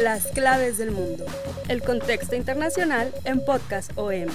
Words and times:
Las 0.00 0.26
claves 0.28 0.78
del 0.78 0.92
mundo. 0.92 1.24
El 1.68 1.82
contexto 1.82 2.36
internacional 2.36 3.12
en 3.24 3.44
Podcast 3.44 3.90
OM. 3.96 4.28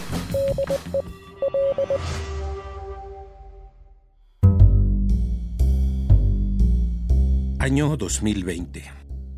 Año 7.59 7.95
2020. 7.95 8.83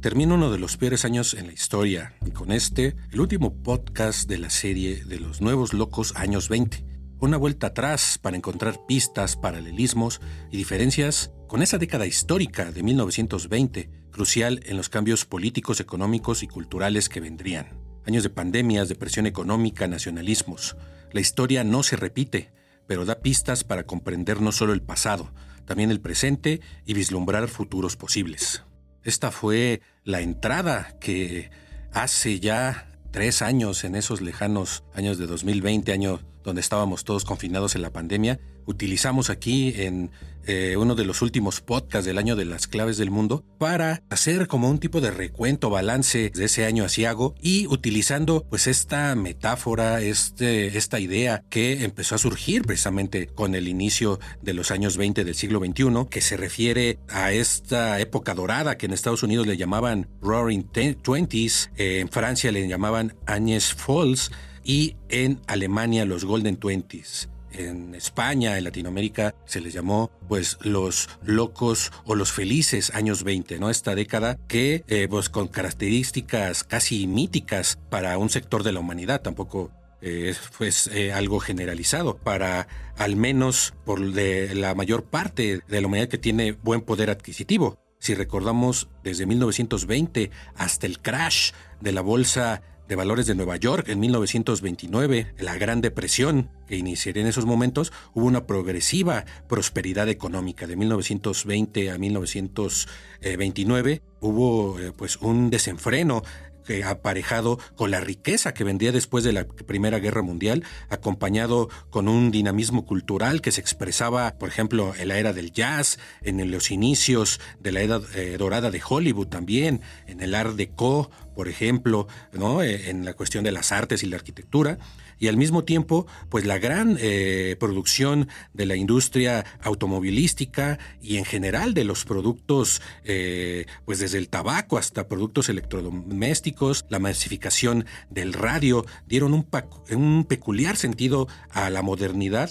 Termina 0.02 0.34
uno 0.34 0.52
de 0.52 0.58
los 0.58 0.78
peores 0.78 1.06
años 1.06 1.36
en 1.36 1.48
la 1.48 1.54
historia 1.54 2.16
y 2.26 2.32
con 2.32 2.52
este, 2.52 2.96
el 3.12 3.22
último 3.22 3.62
podcast 3.62 4.28
de 4.28 4.40
la 4.40 4.50
serie 4.50 5.06
de 5.06 5.20
los 5.20 5.42
nuevos 5.42 5.74
locos 5.74 6.14
años 6.16 6.50
20. 6.50 6.84
Una 7.20 7.38
vuelta 7.38 7.68
atrás 7.68 8.18
para 8.20 8.38
encontrar 8.38 8.86
pistas, 8.88 9.36
paralelismos 9.36 10.20
y 10.52 10.58
diferencias 10.58 11.32
con 11.48 11.62
esa 11.62 11.78
década 11.78 12.08
histórica 12.08 12.72
de 12.72 12.82
1920, 12.82 13.90
crucial 14.16 14.62
en 14.66 14.78
los 14.78 14.88
cambios 14.88 15.26
políticos, 15.26 15.82
económicos 15.82 16.42
y 16.42 16.48
culturales 16.48 17.10
que 17.10 17.20
vendrían. 17.20 17.68
Años 18.06 18.24
de 18.24 18.30
pandemias, 18.30 18.88
depresión 18.88 19.26
económica, 19.26 19.90
nacionalismos. 19.90 20.78
La 21.12 21.20
historia 21.20 21.66
no 21.66 21.84
se 21.84 21.98
repite, 21.98 22.54
pero 22.88 23.04
da 23.04 23.20
pistas 23.20 23.66
para 23.66 23.84
comprender 23.84 24.40
no 24.40 24.54
solo 24.54 24.72
el 24.72 24.82
pasado, 24.82 25.34
también 25.66 25.92
el 25.92 26.00
presente 26.00 26.62
y 26.86 26.94
vislumbrar 26.94 27.50
futuros 27.50 27.98
posibles. 27.98 28.64
Esta 29.04 29.32
fue 29.32 29.82
la 30.06 30.22
entrada 30.22 30.98
que 31.02 31.52
hace 31.92 32.40
ya 32.40 32.88
tres 33.12 33.42
años, 33.42 33.84
en 33.84 33.96
esos 33.96 34.22
lejanos 34.22 34.86
años 34.94 35.18
de 35.18 35.28
2020, 35.28 35.92
año 35.92 36.22
donde 36.42 36.62
estábamos 36.62 37.04
todos 37.04 37.26
confinados 37.26 37.76
en 37.76 37.82
la 37.82 37.92
pandemia, 37.92 38.40
utilizamos 38.66 39.30
aquí 39.30 39.74
en 39.76 40.12
eh, 40.46 40.76
uno 40.78 40.96
de 40.96 41.06
los 41.06 41.22
últimos 41.22 41.62
podcasts 41.62 42.06
del 42.06 42.18
año 42.18 42.36
de 42.36 42.46
las 42.46 42.68
claves 42.68 42.98
del 42.98 43.12
mundo 43.12 43.44
para 43.58 44.04
hacer 44.10 44.48
como 44.48 44.70
un 44.70 44.80
tipo 44.80 45.02
de 45.02 45.12
recuento, 45.12 45.70
balance 45.70 46.32
de 46.34 46.46
ese 46.46 46.66
año 46.66 46.84
asiago 46.84 47.36
y 47.42 47.68
utilizando 47.68 48.46
pues 48.50 48.68
esta 48.68 49.16
metáfora, 49.16 50.02
este, 50.02 50.78
esta 50.78 51.00
idea 51.00 51.44
que 51.50 51.84
empezó 51.84 52.16
a 52.16 52.20
surgir 52.20 52.64
precisamente 52.64 53.28
con 53.28 53.56
el 53.56 53.68
inicio 53.68 54.20
de 54.42 54.54
los 54.54 54.72
años 54.72 54.98
20 54.98 55.24
del 55.24 55.36
siglo 55.36 55.60
XXI, 55.60 56.08
que 56.10 56.22
se 56.22 56.38
refiere 56.38 57.00
a 57.10 57.32
esta 57.32 58.00
época 58.00 58.34
dorada 58.34 58.78
que 58.78 58.86
en 58.86 58.94
Estados 58.94 59.24
Unidos 59.24 59.48
le 59.48 59.58
llamaban 59.58 60.08
Roaring 60.22 60.70
Twenties, 61.02 61.72
eh, 61.76 62.00
en 62.00 62.10
Francia 62.10 62.52
le 62.52 62.68
llamaban 62.68 63.16
Agnes 63.26 63.74
Falls, 63.74 64.32
y 64.66 64.96
en 65.10 65.40
Alemania 65.48 66.06
los 66.06 66.26
Golden 66.26 66.58
Twenties. 66.58 67.30
En 67.58 67.96
España, 67.96 68.58
en 68.58 68.64
Latinoamérica, 68.66 69.34
se 69.46 69.62
les 69.62 69.74
llamó 69.74 70.12
pues 70.28 70.58
los 70.62 71.10
locos 71.24 71.92
o 72.06 72.16
los 72.16 72.32
felices 72.32 72.92
años 72.94 73.24
20, 73.24 73.60
¿no? 73.60 73.70
Esta 73.70 73.96
década 73.96 74.38
que 74.48 74.84
eh, 74.88 75.08
pues 75.10 75.30
con 75.30 75.48
características 75.48 76.64
casi 76.64 77.08
míticas 77.08 77.80
para 77.90 78.18
un 78.18 78.30
sector 78.30 78.64
de 78.64 78.74
la 78.74 78.82
humanidad, 78.82 79.22
tampoco 79.22 79.72
es 80.02 80.40
pues, 80.58 80.88
eh, 80.88 81.14
algo 81.14 81.40
generalizado 81.40 82.18
para 82.18 82.68
al 82.98 83.16
menos 83.16 83.74
por 83.86 84.12
de 84.12 84.54
la 84.54 84.76
mayor 84.76 85.04
parte 85.06 85.62
de 85.68 85.82
la 85.82 85.88
humanidad 85.88 86.10
que 86.10 86.18
tiene 86.18 86.52
buen 86.52 86.82
poder 86.82 87.10
adquisitivo. 87.10 87.80
Si 87.98 88.14
recordamos 88.14 88.88
desde 89.04 89.26
1920 89.26 90.30
hasta 90.56 90.86
el 90.86 91.00
crash 91.00 91.54
de 91.82 91.92
la 91.92 92.02
bolsa 92.02 92.62
de 92.88 92.96
valores 92.96 93.26
de 93.26 93.36
Nueva 93.36 93.58
York 93.58 93.90
en 93.90 94.00
1929, 94.00 95.34
la 95.40 95.58
Gran 95.58 95.82
Depresión 95.82 96.50
que 96.68 96.78
iniciaría 96.78 97.22
en 97.22 97.28
esos 97.28 97.46
momentos, 97.46 97.94
hubo 98.14 98.26
una 98.26 98.46
progresiva 98.46 99.26
prosperidad 99.48 100.10
económica 100.10 100.68
de 100.68 100.76
1920 100.76 101.92
a 101.92 101.98
1929. 101.98 104.02
Hubo 104.20 104.80
eh, 104.80 104.92
pues 104.96 105.18
un 105.18 105.50
desenfreno 105.50 106.24
que 106.66 106.84
aparejado 106.84 107.60
con 107.76 107.92
la 107.92 108.02
riqueza 108.02 108.54
que 108.54 108.64
vendría 108.64 108.92
después 108.92 109.24
de 109.24 109.34
la 109.34 109.46
Primera 109.46 110.00
Guerra 110.00 110.24
Mundial, 110.24 110.64
acompañado 110.90 111.70
con 111.90 112.08
un 112.08 112.32
dinamismo 112.32 112.86
cultural 112.86 113.42
que 113.42 113.52
se 113.52 113.62
expresaba, 113.62 114.38
por 114.38 114.50
ejemplo, 114.50 114.94
en 114.98 115.10
la 115.10 115.20
era 115.20 115.32
del 115.32 115.52
jazz, 115.52 116.00
en 116.24 116.52
los 116.52 116.72
inicios 116.72 117.40
de 117.60 117.72
la 117.72 117.82
era 117.82 118.02
eh, 118.16 118.36
dorada 118.38 118.72
de 118.72 118.82
Hollywood 118.88 119.28
también, 119.28 119.82
en 120.08 120.22
el 120.22 120.34
Art 120.34 120.56
Deco, 120.56 121.12
por 121.36 121.48
ejemplo, 121.48 122.08
¿no? 122.34 122.64
Eh, 122.64 122.90
en 122.90 123.06
la 123.06 123.14
cuestión 123.14 123.44
de 123.44 123.52
las 123.52 123.72
artes 123.72 124.04
y 124.04 124.08
la 124.08 124.16
arquitectura 124.16 124.80
y 125.20 125.28
al 125.28 125.38
mismo 125.38 125.64
tiempo, 125.64 126.08
pues 126.30 126.46
la 126.46 126.58
gran 126.58 126.98
eh, 127.00 127.56
producción 127.60 128.28
de 128.54 128.66
la 128.66 128.76
industria 128.76 129.46
automovilística 129.62 130.80
y 131.02 131.18
en 131.18 131.26
general 131.26 131.74
de 131.74 131.84
los 131.84 132.06
productos, 132.06 132.82
eh, 133.04 133.66
pues 133.86 134.00
desde 134.00 134.18
el 134.18 134.30
tabaco 134.30 134.78
hasta 134.78 135.08
productos 135.08 135.50
electrodomésticos, 135.50 136.86
la 136.90 137.00
masificación 137.00 137.86
del 138.10 138.34
radio, 138.34 138.86
dieron 139.08 139.34
un, 139.34 139.48
un 139.92 140.26
peculiar 140.26 140.76
sentido 140.76 141.28
a 141.50 141.70
la 141.70 141.82
modernidad 141.82 142.50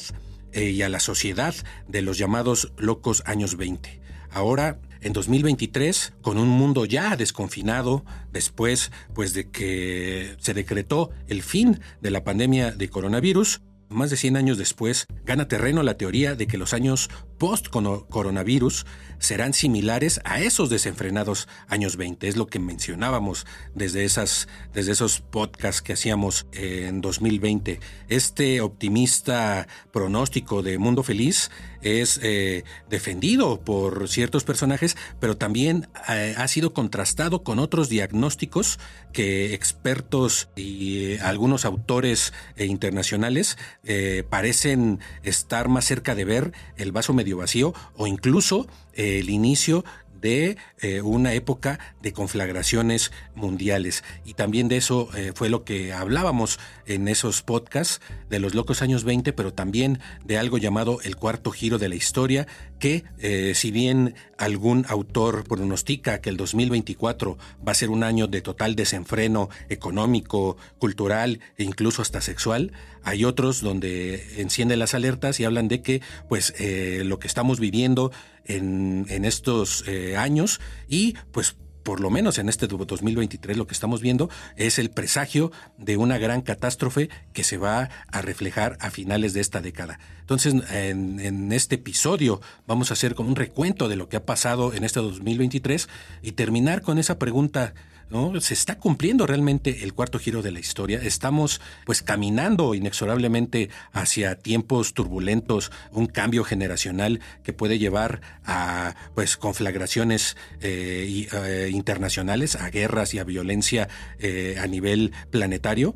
y 0.55 0.83
a 0.83 0.89
la 0.89 1.01
sociedad 1.01 1.55
de 1.89 2.03
los 2.03 2.17
llamados 2.17 2.73
locos 2.79 3.25
años 3.27 3.57
20. 3.57 4.01
Ahora 4.31 4.79
en 5.05 5.13
2023, 5.13 6.15
con 6.23 6.39
un 6.39 6.49
mundo 6.49 6.87
ya 6.87 7.15
desconfinado, 7.17 8.05
después 8.33 8.91
pues 9.15 9.35
de 9.35 9.51
que 9.51 10.35
se 10.39 10.55
decretó 10.55 11.11
el 11.29 11.43
fin 11.43 11.79
de 12.01 12.11
la 12.11 12.25
pandemia 12.25 12.73
de 12.73 12.89
coronavirus, 12.89 13.61
más 13.91 14.09
de 14.11 14.17
100 14.17 14.37
años 14.37 14.59
después, 14.59 15.07
gana 15.25 15.47
terreno 15.47 15.83
la 15.83 15.99
teoría 15.99 16.35
de 16.35 16.47
que 16.47 16.57
los 16.57 16.73
años 16.73 17.11
post-coronavirus 17.39 18.87
serán 19.25 19.55
similares 19.55 20.21
a 20.25 20.41
esos 20.41 20.71
desenfrenados 20.71 21.49
años 21.69 21.97
20. 21.97 22.29
Es 22.29 22.37
lo 22.37 22.47
que 22.47 22.59
mencionábamos 22.59 23.47
desde, 23.75 24.05
esas, 24.05 24.49
desde 24.73 24.93
esos 24.93 25.21
podcasts 25.21 25.83
que 25.83 25.95
hacíamos 25.95 26.47
en 26.53 27.01
2020. 27.01 27.81
Este 28.09 28.61
optimista 28.61 29.67
pronóstico 29.93 30.63
de 30.63 30.79
Mundo 30.79 31.03
Feliz 31.03 31.51
es 31.81 32.19
eh, 32.23 32.65
defendido 32.89 33.61
por 33.61 34.09
ciertos 34.09 34.45
personajes, 34.45 34.97
pero 35.21 35.37
también 35.37 35.89
eh, 36.09 36.35
ha 36.37 36.49
sido 36.49 36.73
contrastado 36.73 37.43
con 37.43 37.59
otros 37.59 37.89
diagnósticos 37.89 38.79
que 39.13 39.55
expertos 39.55 40.49
y 40.57 41.05
eh, 41.05 41.21
algunos 41.21 41.65
autores 41.65 42.33
internacionales 42.59 43.57
parecen 44.29 45.01
estar 45.23 45.69
más 45.69 45.85
cerca 45.85 46.15
de 46.15 46.25
ver 46.25 46.53
el 46.77 46.93
vaso 46.93 47.13
medio 47.13 47.37
vacío 47.37 47.75
o 47.97 48.07
incluso 48.07 48.67
el 48.97 49.31
inicio 49.31 49.85
de 50.25 50.57
eh, 50.81 51.03
una 51.03 51.35
época 51.35 51.79
de 52.01 52.15
conflagraciones 52.15 53.13
mundiales. 53.35 54.05
Y 54.25 54.33
también 54.33 54.69
de 54.69 54.79
eso 54.79 55.11
eh, 55.15 55.33
fue 55.35 55.51
lo 55.51 55.65
que 55.65 55.93
hablábamos 55.93 56.59
en 56.87 57.09
esos 57.09 57.43
podcasts 57.43 58.01
de 58.31 58.39
los 58.39 58.55
locos 58.55 58.81
años 58.81 59.05
20, 59.05 59.35
pero 59.35 59.53
también 59.53 60.01
de 60.25 60.39
algo 60.39 60.57
llamado 60.57 60.99
el 61.05 61.17
cuarto 61.17 61.51
giro 61.51 61.77
de 61.77 61.91
la 61.91 61.97
historia, 61.97 62.47
que 62.79 63.05
eh, 63.19 63.53
si 63.55 63.71
bien 63.71 64.15
algún 64.39 64.87
autor 64.89 65.45
pronostica 65.45 66.23
que 66.23 66.31
el 66.31 66.39
2024 66.39 67.37
va 67.67 67.73
a 67.73 67.75
ser 67.75 67.91
un 67.91 68.03
año 68.03 68.27
de 68.27 68.41
total 68.41 68.77
desenfreno 68.77 69.51
económico, 69.69 70.57
cultural 70.79 71.41
e 71.59 71.65
incluso 71.65 72.01
hasta 72.01 72.23
sexual, 72.23 72.73
hay 73.03 73.27
otros 73.27 73.61
donde 73.61 74.41
encienden 74.41 74.79
las 74.79 74.95
alertas 74.95 75.39
y 75.39 75.45
hablan 75.45 75.69
de 75.69 75.83
que 75.83 76.01
pues 76.31 76.55
lo 76.59 77.19
que 77.19 77.27
estamos 77.27 77.61
viviendo 77.61 78.11
en, 78.45 79.25
estos 79.25 79.85
eh, 79.87 80.17
años 80.17 80.61
y 80.89 81.15
pues 81.33 81.57
por 81.83 82.01
lo 82.01 82.11
menos 82.11 82.39
en 82.39 82.49
este 82.49 82.67
2023 82.67 83.57
lo 83.57 83.67
que 83.67 83.75
estamos 83.75 84.01
viendo 84.01 84.31
es 84.57 84.79
el 84.79 84.91
presagio 84.91 85.53
de 85.77 85.97
una 85.97 86.19
gran 86.19 86.41
catástrofe 86.41 87.11
que 87.33 87.45
se 87.45 87.59
va 87.59 87.91
a 88.11 88.23
reflejar 88.23 88.79
a 88.81 88.91
finales 88.91 89.35
de 89.35 89.41
esta 89.41 89.61
década. 89.61 90.01
Entonces, 90.21 90.55
en, 90.73 91.21
en, 91.21 91.53
este 91.53 91.75
episodio 91.75 92.41
vamos 92.67 92.91
a 92.91 92.95
hacer 92.95 93.15
como 93.15 93.29
un 93.29 93.37
recuento 93.37 93.89
de 93.89 93.97
lo 93.97 94.09
que 94.09 94.17
ha 94.17 94.25
pasado 94.25 94.73
en 94.73 94.83
este 94.83 95.01
2023 95.01 95.89
y 96.23 96.33
terminar 96.33 96.81
con 96.81 96.99
esa 96.99 97.19
pregunta 97.19 97.75
¿no? 98.11 98.41
Se 98.41 98.55
está 98.55 98.79
cumpliendo 98.79 99.27
realmente 99.27 99.85
el 99.85 99.95
cuarto 99.95 100.19
giro 100.19 100.43
de 100.43 100.53
la 100.53 100.61
historia. 100.61 101.01
Estamos 101.03 101.61
pues 101.85 102.03
caminando 102.03 102.75
inexorablemente 102.75 103.71
hacia 103.93 104.37
tiempos 104.37 104.95
turbulentos, 104.95 105.73
un 105.93 106.07
cambio 106.07 106.45
generacional 106.45 107.21
que 107.43 107.53
puede 107.53 107.79
llevar 107.79 108.21
a 108.45 108.95
pues 109.15 109.37
conflagraciones 109.37 110.37
eh, 110.61 111.29
eh, 111.33 111.71
internacionales, 111.73 112.57
a 112.57 112.71
guerras 112.71 113.15
y 113.15 113.19
a 113.19 113.25
violencia 113.25 113.89
eh, 114.19 114.57
a 114.61 114.67
nivel 114.67 115.13
planetario. 115.31 115.95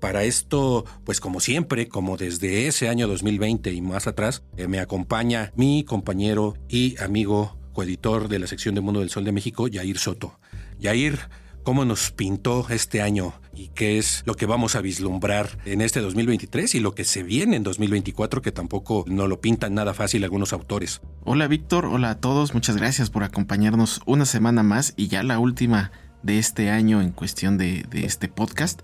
Para 0.00 0.24
esto, 0.24 0.84
pues 1.04 1.20
como 1.20 1.40
siempre, 1.40 1.88
como 1.88 2.18
desde 2.18 2.66
ese 2.66 2.88
año 2.88 3.08
2020 3.08 3.72
y 3.72 3.80
más 3.80 4.06
atrás, 4.06 4.42
me 4.68 4.78
acompaña 4.78 5.52
mi 5.56 5.84
compañero 5.84 6.54
y 6.68 7.00
amigo 7.00 7.56
coeditor 7.76 8.28
de 8.28 8.38
la 8.38 8.46
sección 8.46 8.74
de 8.74 8.80
Mundo 8.80 9.00
del 9.00 9.10
Sol 9.10 9.24
de 9.24 9.32
México, 9.32 9.68
Yair 9.68 9.98
Soto. 9.98 10.38
Yair, 10.78 11.18
¿cómo 11.66 11.84
nos 11.84 12.12
pintó 12.12 12.64
este 12.70 13.02
año 13.02 13.34
y 13.52 13.70
qué 13.74 13.98
es 13.98 14.22
lo 14.24 14.36
que 14.36 14.46
vamos 14.46 14.76
a 14.76 14.80
vislumbrar 14.80 15.58
en 15.64 15.80
este 15.80 16.00
2023 16.00 16.76
y 16.76 16.78
lo 16.78 16.94
que 16.94 17.02
se 17.02 17.24
viene 17.24 17.56
en 17.56 17.64
2024, 17.64 18.40
que 18.40 18.52
tampoco 18.52 19.04
no 19.08 19.26
lo 19.26 19.40
pintan 19.40 19.74
nada 19.74 19.92
fácil 19.92 20.22
algunos 20.22 20.52
autores? 20.52 21.00
Hola 21.24 21.48
Víctor, 21.48 21.86
hola 21.86 22.10
a 22.10 22.20
todos, 22.20 22.54
muchas 22.54 22.76
gracias 22.76 23.10
por 23.10 23.24
acompañarnos 23.24 24.00
una 24.06 24.26
semana 24.26 24.62
más 24.62 24.94
y 24.96 25.08
ya 25.08 25.24
la 25.24 25.40
última 25.40 25.90
de 26.22 26.38
este 26.38 26.70
año 26.70 27.02
en 27.02 27.10
cuestión 27.10 27.58
de, 27.58 27.84
de 27.90 28.06
este 28.06 28.28
podcast. 28.28 28.82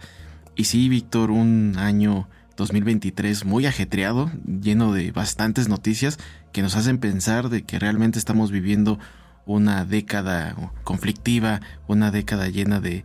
Y 0.56 0.64
sí, 0.64 0.88
Víctor, 0.88 1.30
un 1.30 1.76
año 1.78 2.28
2023 2.56 3.44
muy 3.44 3.66
ajetreado, 3.66 4.28
lleno 4.44 4.92
de 4.92 5.12
bastantes 5.12 5.68
noticias 5.68 6.18
que 6.52 6.62
nos 6.62 6.74
hacen 6.74 6.98
pensar 6.98 7.48
de 7.48 7.62
que 7.62 7.78
realmente 7.78 8.18
estamos 8.18 8.50
viviendo 8.50 8.98
una 9.46 9.84
década 9.84 10.56
conflictiva, 10.84 11.60
una 11.86 12.10
década 12.10 12.48
llena 12.48 12.80
de, 12.80 13.02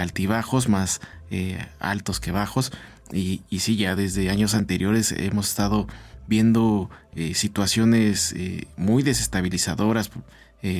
altibajos 0.00 0.68
más 0.68 1.00
eh, 1.30 1.64
altos 1.80 2.20
que 2.20 2.32
bajos. 2.32 2.72
Y, 3.12 3.42
y, 3.50 3.60
sí, 3.60 3.76
ya 3.76 3.94
desde 3.94 4.30
años 4.30 4.54
anteriores 4.54 5.12
hemos 5.12 5.48
estado 5.48 5.86
viendo 6.26 6.90
eh, 7.14 7.34
situaciones 7.34 8.32
eh, 8.32 8.66
muy 8.76 9.02
desestabilizadoras, 9.02 10.10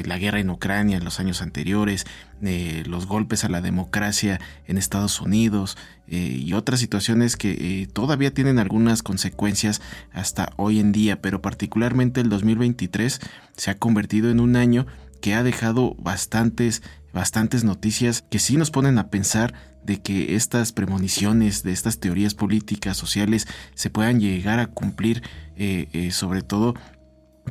la 0.04 0.18
guerra 0.18 0.40
en 0.40 0.50
Ucrania 0.50 0.96
en 0.96 1.04
los 1.04 1.20
años 1.20 1.42
anteriores, 1.42 2.06
los 2.40 3.06
golpes 3.06 3.44
a 3.44 3.48
la 3.48 3.60
democracia 3.60 4.40
en 4.66 4.78
Estados 4.78 5.20
Unidos, 5.20 5.76
eh, 6.08 6.40
y 6.40 6.52
otras 6.52 6.78
situaciones 6.78 7.36
que 7.36 7.50
eh, 7.50 7.88
todavía 7.92 8.32
tienen 8.32 8.60
algunas 8.60 9.02
consecuencias 9.02 9.82
hasta 10.12 10.52
hoy 10.56 10.78
en 10.78 10.92
día, 10.92 11.20
pero 11.20 11.42
particularmente 11.42 12.20
el 12.20 12.28
2023 12.28 13.20
se 13.56 13.70
ha 13.70 13.78
convertido 13.78 14.30
en 14.30 14.38
un 14.38 14.54
año 14.54 14.86
que 15.20 15.34
ha 15.34 15.42
dejado 15.42 15.96
bastantes, 15.98 16.82
bastantes 17.12 17.64
noticias 17.64 18.24
que 18.30 18.38
sí 18.38 18.56
nos 18.56 18.70
ponen 18.70 18.98
a 18.98 19.10
pensar 19.10 19.54
de 19.84 20.00
que 20.00 20.36
estas 20.36 20.72
premoniciones, 20.72 21.64
de 21.64 21.72
estas 21.72 21.98
teorías 21.98 22.34
políticas, 22.34 22.96
sociales, 22.96 23.48
se 23.74 23.90
puedan 23.90 24.20
llegar 24.20 24.60
a 24.60 24.66
cumplir, 24.68 25.22
eh, 25.56 26.10
sobre 26.12 26.42
todo 26.42 26.74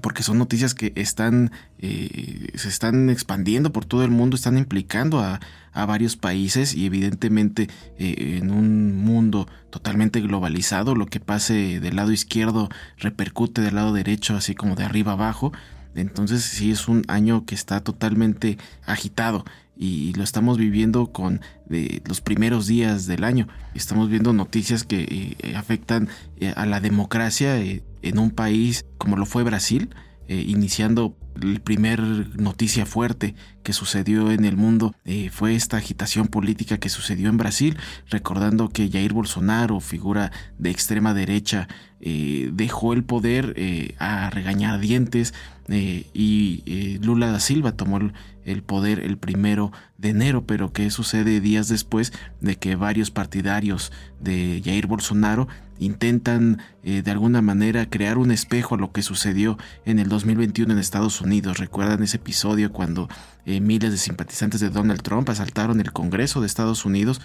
porque 0.01 0.23
son 0.23 0.37
noticias 0.37 0.73
que 0.73 0.91
están 0.95 1.51
eh, 1.79 2.49
se 2.55 2.69
están 2.69 3.09
expandiendo 3.09 3.71
por 3.71 3.85
todo 3.85 4.03
el 4.03 4.11
mundo, 4.11 4.35
están 4.35 4.57
implicando 4.57 5.19
a, 5.19 5.39
varios 5.87 6.15
países 6.15 6.73
y 6.73 6.85
evidentemente 6.85 7.67
eh, 7.99 8.37
en 8.37 8.49
un 8.49 8.95
mundo 8.95 9.45
totalmente 9.69 10.21
globalizado 10.21 10.95
lo 10.95 11.05
que 11.05 11.19
pase 11.19 11.81
del 11.81 11.97
lado 11.97 12.13
izquierdo 12.13 12.69
repercute 12.97 13.59
del 13.59 13.75
lado 13.75 13.91
derecho 13.91 14.37
así 14.37 14.55
como 14.55 14.75
de 14.75 14.85
arriba 14.85 15.11
abajo. 15.11 15.51
Entonces 15.93 16.43
sí 16.43 16.71
es 16.71 16.87
un 16.87 17.03
año 17.09 17.45
que 17.45 17.55
está 17.55 17.81
totalmente 17.81 18.57
agitado 18.85 19.43
y 19.75 20.13
lo 20.13 20.23
estamos 20.23 20.57
viviendo 20.57 21.07
con 21.07 21.41
eh, 21.69 21.99
los 22.05 22.21
primeros 22.21 22.67
días 22.67 23.05
del 23.05 23.25
año. 23.25 23.49
Estamos 23.73 24.09
viendo 24.09 24.31
noticias 24.31 24.85
que 24.85 25.35
afectan 25.57 26.07
a 26.55 26.65
la 26.65 26.79
democracia 26.79 27.61
en 28.05 28.19
un 28.19 28.31
país 28.31 28.85
como 28.97 29.17
lo 29.17 29.25
fue 29.25 29.43
Brasil, 29.43 29.93
eh, 30.27 30.43
iniciando 30.47 31.17
el 31.41 31.61
primer 31.61 32.01
noticia 32.39 32.85
fuerte 32.85 33.35
que 33.63 33.73
sucedió 33.73 34.31
en 34.31 34.45
el 34.45 34.57
mundo 34.57 34.95
eh, 35.05 35.29
fue 35.31 35.55
esta 35.55 35.77
agitación 35.77 36.27
política 36.27 36.77
que 36.77 36.89
sucedió 36.89 37.29
en 37.29 37.37
Brasil, 37.37 37.77
recordando 38.09 38.69
que 38.69 38.89
Jair 38.89 39.13
Bolsonaro, 39.13 39.79
figura 39.79 40.31
de 40.57 40.71
extrema 40.71 41.13
derecha, 41.13 41.67
eh, 42.01 42.49
dejó 42.53 42.93
el 42.93 43.03
poder 43.03 43.55
a 43.97 44.29
regañar 44.29 44.79
dientes 44.79 45.33
y 45.67 46.99
Lula 47.01 47.31
da 47.31 47.39
Silva 47.39 47.71
tomó 47.71 47.99
el 48.45 48.63
poder 48.63 48.99
el 48.99 49.17
primero 49.17 49.71
de 49.97 50.09
enero, 50.09 50.45
pero 50.45 50.71
¿qué 50.71 50.91
sucede 50.91 51.41
días 51.41 51.67
después 51.67 52.13
de 52.41 52.57
que 52.57 52.75
varios 52.75 53.09
partidarios 53.11 53.91
de 54.19 54.61
Jair 54.63 54.87
Bolsonaro 54.87 55.47
intentan 55.79 56.61
eh, 56.83 57.01
de 57.01 57.11
alguna 57.11 57.41
manera 57.41 57.89
crear 57.89 58.17
un 58.17 58.31
espejo 58.31 58.75
a 58.75 58.77
lo 58.77 58.91
que 58.91 59.01
sucedió 59.01 59.57
en 59.85 59.99
el 59.99 60.07
2021 60.07 60.71
en 60.71 60.79
Estados 60.79 61.19
Unidos. 61.21 61.24
¿Recuerdan 61.25 62.03
ese 62.03 62.17
episodio 62.17 62.71
cuando 62.71 63.09
eh, 63.47 63.59
miles 63.59 63.91
de 63.91 63.97
simpatizantes 63.97 64.61
de 64.61 64.69
Donald 64.69 65.01
Trump 65.01 65.27
asaltaron 65.29 65.79
el 65.79 65.91
Congreso 65.91 66.39
de 66.41 66.47
Estados 66.47 66.85
Unidos? 66.85 67.19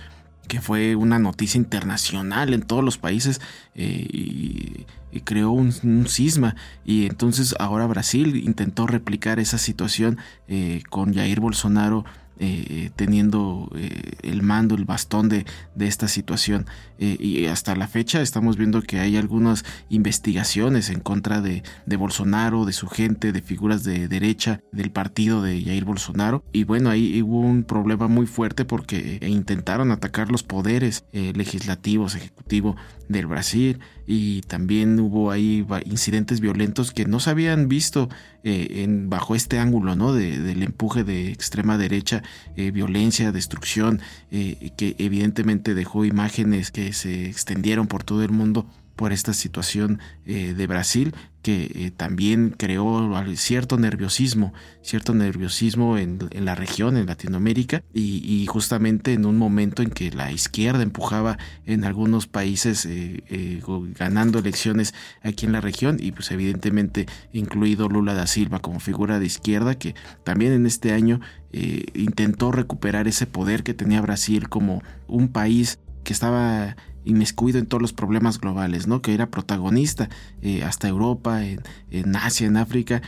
que 0.48 0.60
fue 0.60 0.96
una 0.96 1.20
noticia 1.20 1.58
internacional 1.58 2.54
en 2.54 2.62
todos 2.62 2.82
los 2.82 2.98
países 2.98 3.40
eh, 3.76 4.04
y, 4.10 4.86
creó 5.20 5.50
un, 5.50 5.72
un, 5.84 6.06
cisma 6.08 6.56
y 6.84 7.06
entonces 7.06 7.54
ahora 7.60 7.86
Brasil 7.86 8.34
intentó 8.34 8.88
replicar 8.88 9.38
esa 9.38 9.58
situación 9.58 10.18
con 10.88 11.14
Jair 11.14 11.38
Bolsonaro 11.38 12.04
eh, 12.42 12.88
teniendo 12.96 13.70
eh, 13.76 14.12
el 14.22 14.40
mando, 14.40 14.74
el 14.74 14.86
bastón 14.86 15.28
de, 15.28 15.44
esta 15.78 16.08
situación. 16.08 16.64
Eh, 16.98 17.18
y 17.20 17.44
hasta 17.44 17.76
la 17.76 17.86
fecha 17.86 18.22
estamos 18.22 18.56
viendo 18.56 18.80
que 18.80 18.98
hay 18.98 19.18
algunas 19.18 19.62
investigaciones 19.90 20.88
en 20.88 21.00
contra 21.00 21.42
de, 21.42 21.62
Bolsonaro, 21.98 22.64
de 22.64 22.72
su 22.72 22.86
gente, 22.86 23.32
de 23.32 23.42
figuras 23.42 23.84
de 23.84 24.08
derecha 24.08 24.62
del 24.72 24.90
partido 24.90 25.42
de 25.42 25.62
Jair 25.62 25.84
Bolsonaro. 25.84 26.42
Y 26.50 26.64
bueno, 26.64 26.88
ahí 26.88 27.20
hubo 27.20 27.40
un 27.40 27.62
problema 27.62 28.08
muy 28.08 28.26
fuerte 28.26 28.64
porque 28.64 29.18
intentaron 29.20 29.90
atacar 29.90 30.30
los 30.30 30.42
poderes 30.42 31.04
legislativos, 31.12 32.14
ejecutivo 32.14 32.74
del 33.08 33.26
Brasil 33.26 33.80
y 34.06 34.40
también 34.42 34.98
hubo 34.98 35.30
ahí 35.30 35.66
incidentes 35.84 36.40
violentos 36.40 36.92
que 36.92 37.04
no 37.04 37.20
se 37.20 37.30
habían 37.30 37.68
visto 37.68 38.08
eh, 38.42 38.82
en, 38.82 39.10
bajo 39.10 39.34
este 39.34 39.58
ángulo 39.58 39.96
¿no? 39.96 40.14
del 40.14 40.62
empuje 40.62 41.04
de 41.04 41.30
extrema 41.30 41.76
derecha, 41.76 42.22
eh, 42.56 42.70
violencia, 42.70 43.32
destrucción, 43.32 44.00
eh, 44.30 44.70
que 44.76 44.96
evidentemente 44.98 45.74
dejó 45.74 46.04
imágenes 46.04 46.70
que 46.70 46.92
se 46.92 47.26
extendieron 47.26 47.86
por 47.86 48.02
todo 48.02 48.22
el 48.22 48.30
mundo 48.30 48.66
por 49.00 49.14
esta 49.14 49.32
situación 49.32 49.98
eh, 50.26 50.52
de 50.52 50.66
Brasil 50.66 51.14
que 51.40 51.72
eh, 51.74 51.90
también 51.90 52.54
creó 52.54 53.10
cierto 53.34 53.78
nerviosismo, 53.78 54.52
cierto 54.82 55.14
nerviosismo 55.14 55.96
en, 55.96 56.18
la 56.34 56.54
región, 56.54 56.98
en 56.98 57.06
Latinoamérica, 57.06 57.82
y, 57.94 58.44
justamente 58.46 59.14
en 59.14 59.24
un 59.24 59.38
momento 59.38 59.80
en 59.80 59.88
que 59.88 60.10
la 60.10 60.32
izquierda 60.32 60.82
empujaba 60.82 61.38
en 61.64 61.84
algunos 61.84 62.26
países 62.26 62.86
eh, 62.86 63.62
ganando 63.98 64.40
elecciones 64.40 64.92
aquí 65.22 65.46
en 65.46 65.52
la 65.52 65.62
región, 65.62 65.96
y 65.98 66.12
pues 66.12 66.30
evidentemente 66.30 67.06
incluido 67.32 67.88
Lula 67.88 68.12
da 68.12 68.26
Silva 68.26 68.58
como 68.58 68.80
figura 68.80 69.18
de 69.18 69.24
izquierda, 69.24 69.76
que 69.76 69.94
también 70.24 70.52
en 70.52 70.66
este 70.66 70.92
año 70.92 71.22
intentó 71.94 72.52
recuperar 72.52 73.08
ese 73.08 73.26
poder 73.26 73.62
que 73.62 73.72
tenía 73.72 74.02
Brasil 74.02 74.50
como 74.50 74.82
un 75.08 75.28
país 75.28 75.78
que 76.04 76.12
estaba 76.12 76.76
inmiscuido 77.04 77.58
en 77.58 77.66
todos 77.66 77.80
los 77.80 77.92
problemas 77.92 78.38
globales, 78.38 78.86
¿no? 78.86 79.02
Que 79.02 79.14
era 79.14 79.30
protagonista 79.30 80.08
eh, 80.42 80.62
hasta 80.64 80.88
Europa, 80.88 81.42
en, 81.44 82.16
Asia, 82.16 82.46
en 82.46 82.56
África. 82.56 83.02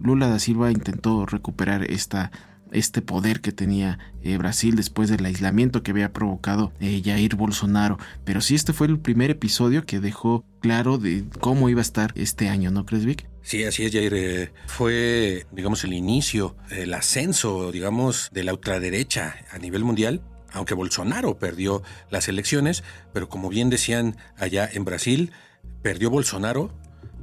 Lula 0.00 0.28
da 0.28 0.38
Silva 0.38 0.70
intentó 0.70 1.26
recuperar 1.26 1.90
esta 1.90 2.30
este 2.72 3.00
poder 3.00 3.40
que 3.40 3.52
tenía 3.52 3.98
eh, 4.22 4.36
Brasil 4.38 4.76
después 4.76 5.08
del 5.08 5.24
aislamiento 5.24 5.82
que 5.82 5.92
había 5.92 6.12
provocado 6.12 6.72
eh, 6.80 7.00
Jair 7.04 7.36
Bolsonaro. 7.36 7.98
Pero 8.24 8.40
sí, 8.40 8.54
este 8.54 8.72
fue 8.72 8.88
el 8.88 8.98
primer 8.98 9.30
episodio 9.30 9.84
que 9.86 10.00
dejó 10.00 10.44
claro 10.60 10.98
de 10.98 11.24
cómo 11.40 11.68
iba 11.68 11.80
a 11.80 11.82
estar 11.82 12.12
este 12.16 12.48
año, 12.48 12.70
¿no 12.70 12.84
crees, 12.84 13.04
Vic? 13.04 13.28
Sí, 13.42 13.64
así 13.64 13.84
es, 13.84 13.92
Jair. 13.92 14.52
fue, 14.66 15.46
digamos, 15.52 15.84
el 15.84 15.92
inicio, 15.92 16.56
el 16.70 16.92
ascenso, 16.94 17.70
digamos, 17.70 18.30
de 18.32 18.42
la 18.42 18.52
ultraderecha 18.52 19.36
a 19.52 19.58
nivel 19.58 19.84
mundial 19.84 20.20
aunque 20.56 20.74
Bolsonaro 20.74 21.38
perdió 21.38 21.82
las 22.10 22.28
elecciones, 22.28 22.82
pero 23.12 23.28
como 23.28 23.50
bien 23.50 23.68
decían 23.68 24.16
allá 24.38 24.68
en 24.72 24.84
Brasil, 24.84 25.32
perdió 25.82 26.08
Bolsonaro, 26.08 26.72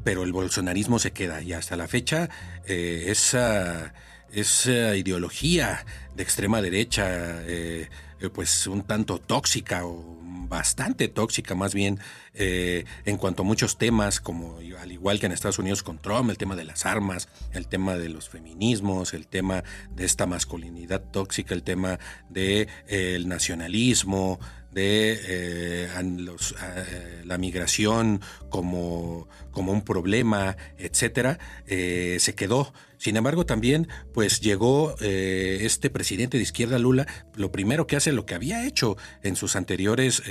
pero 0.04 0.24
el 0.24 0.32
bolsonarismo 0.32 1.00
se 1.00 1.12
queda. 1.12 1.42
Y 1.42 1.54
hasta 1.54 1.76
la 1.76 1.88
fecha 1.88 2.30
eh, 2.66 3.06
esa, 3.08 3.94
esa, 4.32 4.96
ideología 4.96 5.84
de 6.16 6.22
extrema 6.22 6.62
derecha, 6.62 7.42
eh, 7.48 7.90
pues 8.34 8.68
un 8.68 8.84
tanto 8.84 9.18
tóxica 9.18 9.84
o 9.86 10.23
bastante 10.54 11.08
tóxica 11.08 11.56
más 11.56 11.74
bien 11.74 12.00
eh, 12.36 12.86
en 13.06 13.18
cuanto 13.18 13.42
a 13.42 13.46
muchos 13.46 13.80
temas, 13.80 14.20
como 14.20 14.60
al 14.80 14.92
igual 14.92 15.20
que 15.20 15.26
en 15.26 15.32
Estados 15.32 15.58
Unidos 15.58 15.82
con 15.82 15.98
Trump, 15.98 16.30
el 16.30 16.38
tema 16.38 16.56
de 16.56 16.64
las 16.64 16.86
armas, 16.86 17.28
el 17.54 17.68
tema 17.68 17.98
de 17.98 18.10
los 18.10 18.30
feminismos, 18.30 19.16
el 19.16 19.26
tema 19.26 19.64
de 19.96 20.06
esta 20.06 20.28
masculinidad 20.28 21.02
tóxica, 21.12 21.56
el 21.56 21.64
tema 21.64 21.98
del 22.30 22.68
de, 22.88 23.16
el 23.16 23.28
nacionalismo, 23.28 24.40
de 24.74 25.20
eh, 25.28 25.90
los, 26.18 26.52
eh, 26.52 27.22
la 27.26 27.38
migración 27.38 28.22
como, 28.50 29.28
como, 29.52 29.72
un 29.72 29.84
problema, 29.84 30.58
etcétera, 30.78 31.40
eh, 31.68 32.18
se 32.20 32.36
quedó. 32.36 32.74
Sin 33.04 33.18
embargo, 33.18 33.46
también, 33.46 33.90
pues 34.14 34.40
llegó 34.40 34.96
este 35.02 35.90
presidente 35.90 36.38
de 36.38 36.44
izquierda 36.44 36.80
Lula, 36.80 37.06
lo 37.36 37.52
primero 37.52 37.86
que 37.86 37.98
hace, 37.98 38.14
lo 38.14 38.26
que 38.26 38.34
había 38.34 38.66
hecho 38.66 38.96
en 39.24 39.36
sus 39.36 39.58
anteriores 39.58 40.24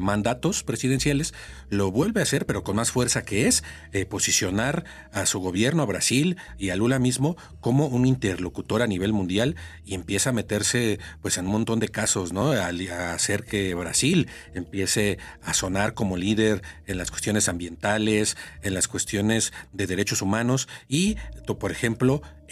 mandatos 0.00 0.64
presidenciales, 0.64 1.34
lo 1.68 1.92
vuelve 1.92 2.18
a 2.18 2.24
hacer, 2.24 2.46
pero 2.46 2.64
con 2.64 2.74
más 2.74 2.90
fuerza 2.90 3.22
que 3.22 3.46
es 3.46 3.62
posicionar 4.08 4.84
a 5.12 5.24
su 5.24 5.38
gobierno, 5.38 5.84
a 5.84 5.86
Brasil 5.86 6.36
y 6.58 6.70
a 6.70 6.76
Lula 6.76 6.98
mismo 6.98 7.36
como 7.60 7.86
un 7.86 8.04
interlocutor 8.06 8.82
a 8.82 8.88
nivel 8.88 9.12
mundial 9.12 9.54
y 9.84 9.94
empieza 9.94 10.30
a 10.30 10.32
meterse, 10.32 10.98
pues, 11.22 11.38
en 11.38 11.46
un 11.46 11.52
montón 11.52 11.78
de 11.78 11.90
casos, 11.90 12.32
¿no? 12.32 12.50
A 12.50 12.72
hacer 13.14 13.44
que 13.44 13.72
Brasil 13.74 14.26
empiece 14.52 15.18
a 15.44 15.54
sonar 15.54 15.94
como 15.94 16.16
líder 16.16 16.62
en 16.88 16.98
las 16.98 17.12
cuestiones 17.12 17.48
ambientales, 17.48 18.36
en 18.62 18.74
las 18.74 18.88
cuestiones 18.88 19.52
de 19.72 19.86
derechos 19.86 20.22
humanos 20.22 20.66
y, 20.88 21.14
por 21.46 21.70
ejemplo, 21.70 21.99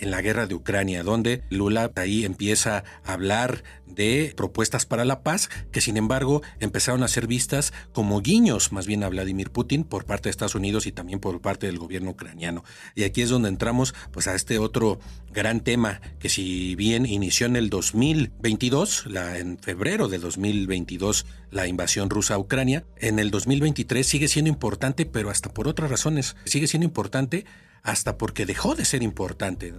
en 0.01 0.11
la 0.11 0.23
guerra 0.23 0.47
de 0.47 0.55
Ucrania, 0.55 1.03
donde 1.03 1.43
Lula 1.51 1.91
ahí 1.97 2.25
empieza 2.25 2.85
a 3.05 3.15
hablar 3.15 3.65
de 3.87 4.33
propuestas 4.37 4.87
para 4.87 5.05
la 5.05 5.23
paz, 5.23 5.49
que 5.73 5.81
sin 5.81 5.97
embargo 5.97 6.43
empezaron 6.61 7.03
a 7.03 7.09
ser 7.09 7.27
vistas 7.27 7.73
como 7.93 8.21
guiños 8.21 8.71
más 8.71 8.87
bien 8.87 9.03
a 9.03 9.09
Vladimir 9.09 9.51
Putin 9.51 9.83
por 9.83 10.05
parte 10.05 10.29
de 10.29 10.31
Estados 10.31 10.55
Unidos 10.55 10.87
y 10.87 10.93
también 10.93 11.19
por 11.19 11.41
parte 11.41 11.67
del 11.67 11.79
gobierno 11.79 12.11
ucraniano. 12.11 12.63
Y 12.95 13.05
aquí 13.05 13.23
es 13.23 13.31
donde 13.31 13.49
entramos 13.49 13.95
pues 14.13 14.29
a 14.29 14.35
este 14.35 14.59
otro 14.59 15.01
gran 15.33 15.61
tema 15.61 16.01
que 16.21 16.29
si 16.29 16.77
bien 16.77 17.07
inició 17.07 17.47
en 17.47 17.57
el 17.57 17.71
2022, 17.71 19.07
la, 19.07 19.39
en 19.39 19.59
febrero 19.59 20.09
de 20.09 20.19
2022 20.19 21.27
la 21.51 21.67
invasión 21.67 22.11
rusa 22.11 22.35
a 22.35 22.39
Ucrania, 22.39 22.85
en 22.99 23.19
el 23.19 23.31
2023 23.31 24.07
sigue 24.07 24.29
siendo 24.29 24.51
importante, 24.51 25.07
pero 25.07 25.31
hasta 25.31 25.53
por 25.53 25.67
otras 25.67 25.91
razones, 25.91 26.37
sigue 26.45 26.67
siendo 26.67 26.85
importante 26.85 27.47
hasta 27.83 28.19
porque 28.19 28.47
dejó 28.47 28.75
de 28.75 28.85
ser 28.85 29.03
importante. 29.03 29.73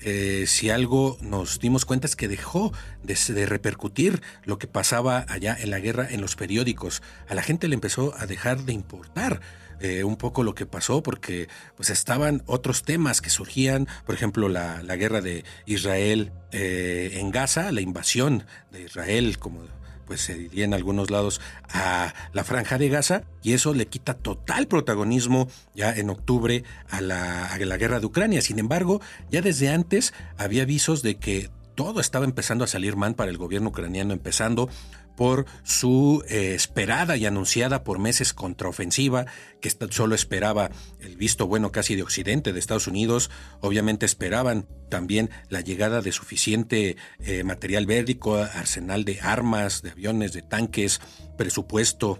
Eh, 0.00 0.44
si 0.46 0.70
algo 0.70 1.18
nos 1.20 1.58
dimos 1.58 1.84
cuenta 1.84 2.06
es 2.06 2.16
que 2.16 2.28
dejó 2.28 2.72
de, 3.02 3.46
repercutir 3.46 4.22
lo 4.44 4.58
que 4.58 4.66
pasaba 4.66 5.24
allá 5.28 5.56
en 5.58 5.70
la 5.70 5.78
guerra 5.78 6.08
en 6.10 6.20
los 6.20 6.36
periódicos. 6.36 7.02
A 7.28 7.34
la 7.34 7.42
gente 7.42 7.68
le 7.68 7.74
empezó 7.74 8.14
a 8.18 8.26
dejar 8.26 8.64
de 8.64 8.72
importar. 8.72 9.40
Eh, 9.80 10.04
un 10.04 10.14
poco 10.14 10.44
lo 10.44 10.54
que 10.54 10.64
pasó 10.64 11.02
porque 11.02 11.48
pues 11.74 11.90
estaban 11.90 12.44
otros 12.46 12.84
temas 12.84 13.20
que 13.20 13.30
surgían, 13.30 13.88
por 14.06 14.14
ejemplo 14.14 14.48
la, 14.48 14.80
guerra 14.94 15.20
de 15.20 15.44
Israel 15.66 16.30
eh, 16.52 17.10
en 17.14 17.32
Gaza, 17.32 17.72
la 17.72 17.80
invasión 17.80 18.44
de 18.70 18.82
Israel 18.82 19.40
como 19.40 19.64
pues 20.06 20.20
se 20.20 20.34
diría 20.34 20.64
en 20.64 20.74
algunos 20.74 21.10
lados 21.10 21.40
a 21.68 22.14
la 22.32 22.44
franja 22.44 22.78
de 22.78 22.88
Gaza 22.88 23.22
y 23.42 23.52
eso 23.52 23.74
le 23.74 23.86
quita 23.86 24.14
total 24.14 24.66
protagonismo 24.66 25.48
ya 25.74 25.92
en 25.94 26.10
octubre 26.10 26.64
a 26.90 27.00
la, 27.00 27.46
a 27.46 27.58
la 27.58 27.76
guerra 27.76 28.00
de 28.00 28.06
Ucrania. 28.06 28.42
Sin 28.42 28.58
embargo, 28.58 29.00
ya 29.30 29.42
desde 29.42 29.68
antes 29.68 30.14
había 30.36 30.62
avisos 30.62 31.02
de 31.02 31.16
que 31.16 31.50
todo 31.74 32.00
estaba 32.00 32.24
empezando 32.24 32.64
a 32.64 32.68
salir 32.68 32.96
mal 32.96 33.14
para 33.14 33.30
el 33.30 33.38
gobierno 33.38 33.70
ucraniano, 33.70 34.12
empezando 34.12 34.68
por 35.16 35.46
su 35.62 36.24
eh, 36.28 36.54
esperada 36.54 37.16
y 37.16 37.26
anunciada 37.26 37.84
por 37.84 37.98
meses 37.98 38.32
contraofensiva, 38.32 39.26
que 39.60 39.70
solo 39.90 40.14
esperaba 40.14 40.70
el 41.00 41.16
visto 41.16 41.46
bueno 41.46 41.72
casi 41.72 41.94
de 41.94 42.02
Occidente, 42.02 42.52
de 42.52 42.58
Estados 42.58 42.86
Unidos. 42.86 43.30
Obviamente 43.60 44.06
esperaban 44.06 44.66
también 44.88 45.30
la 45.48 45.60
llegada 45.60 46.02
de 46.02 46.12
suficiente 46.12 46.96
eh, 47.20 47.44
material 47.44 47.86
bélico, 47.86 48.36
arsenal 48.36 49.04
de 49.04 49.20
armas, 49.20 49.82
de 49.82 49.90
aviones, 49.90 50.32
de 50.32 50.42
tanques, 50.42 51.00
presupuesto. 51.36 52.18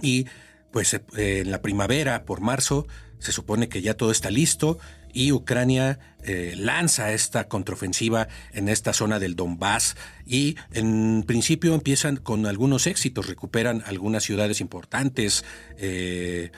Y 0.00 0.26
pues 0.70 0.94
eh, 0.94 1.02
en 1.16 1.50
la 1.50 1.62
primavera, 1.62 2.24
por 2.24 2.40
marzo, 2.40 2.86
se 3.18 3.32
supone 3.32 3.68
que 3.68 3.82
ya 3.82 3.94
todo 3.94 4.10
está 4.10 4.30
listo 4.30 4.78
y 5.12 5.32
Ucrania 5.32 5.98
eh, 6.24 6.54
lanza 6.56 7.12
esta 7.12 7.48
contraofensiva 7.48 8.28
en 8.52 8.68
esta 8.68 8.92
zona 8.92 9.18
del 9.18 9.36
Donbass 9.36 9.96
y 10.26 10.56
en 10.72 11.24
principio 11.26 11.74
empiezan 11.74 12.16
con 12.16 12.46
algunos 12.46 12.86
éxitos, 12.86 13.26
recuperan 13.26 13.82
algunas 13.86 14.22
ciudades 14.22 14.60
importantes, 14.60 15.44
eh, 15.78 16.50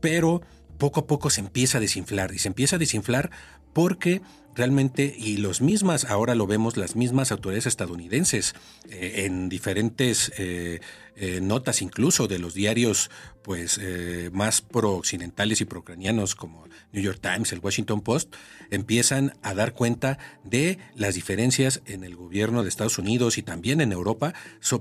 pero 0.00 0.42
poco 0.78 1.00
a 1.00 1.06
poco 1.06 1.30
se 1.30 1.40
empieza 1.40 1.78
a 1.78 1.80
desinflar 1.80 2.34
y 2.34 2.38
se 2.38 2.48
empieza 2.48 2.76
a 2.76 2.78
desinflar 2.78 3.30
porque 3.72 4.22
realmente, 4.54 5.14
y 5.16 5.38
los 5.38 5.62
mismas, 5.62 6.04
ahora 6.04 6.34
lo 6.34 6.46
vemos, 6.46 6.76
las 6.76 6.94
mismas 6.96 7.32
autoridades 7.32 7.66
estadounidenses, 7.66 8.54
eh, 8.90 9.24
en 9.24 9.48
diferentes 9.48 10.32
notas 11.40 11.82
incluso 11.82 12.26
de 12.26 12.38
los 12.38 12.54
diarios 12.54 13.10
pues 13.42 13.80
más 14.32 14.60
pro-occidentales 14.60 15.60
y 15.60 15.64
pro-ucranianos 15.64 16.34
como 16.34 16.66
New 16.92 17.02
York 17.02 17.20
Times, 17.20 17.52
el 17.52 17.60
Washington 17.60 18.00
Post, 18.00 18.34
empiezan 18.70 19.34
a 19.42 19.54
dar 19.54 19.72
cuenta 19.72 20.18
de 20.44 20.78
las 20.94 21.14
diferencias 21.14 21.82
en 21.86 22.04
el 22.04 22.16
gobierno 22.16 22.62
de 22.62 22.68
Estados 22.68 22.98
Unidos 22.98 23.38
y 23.38 23.42
también 23.42 23.80
en 23.80 23.92
Europa 23.92 24.34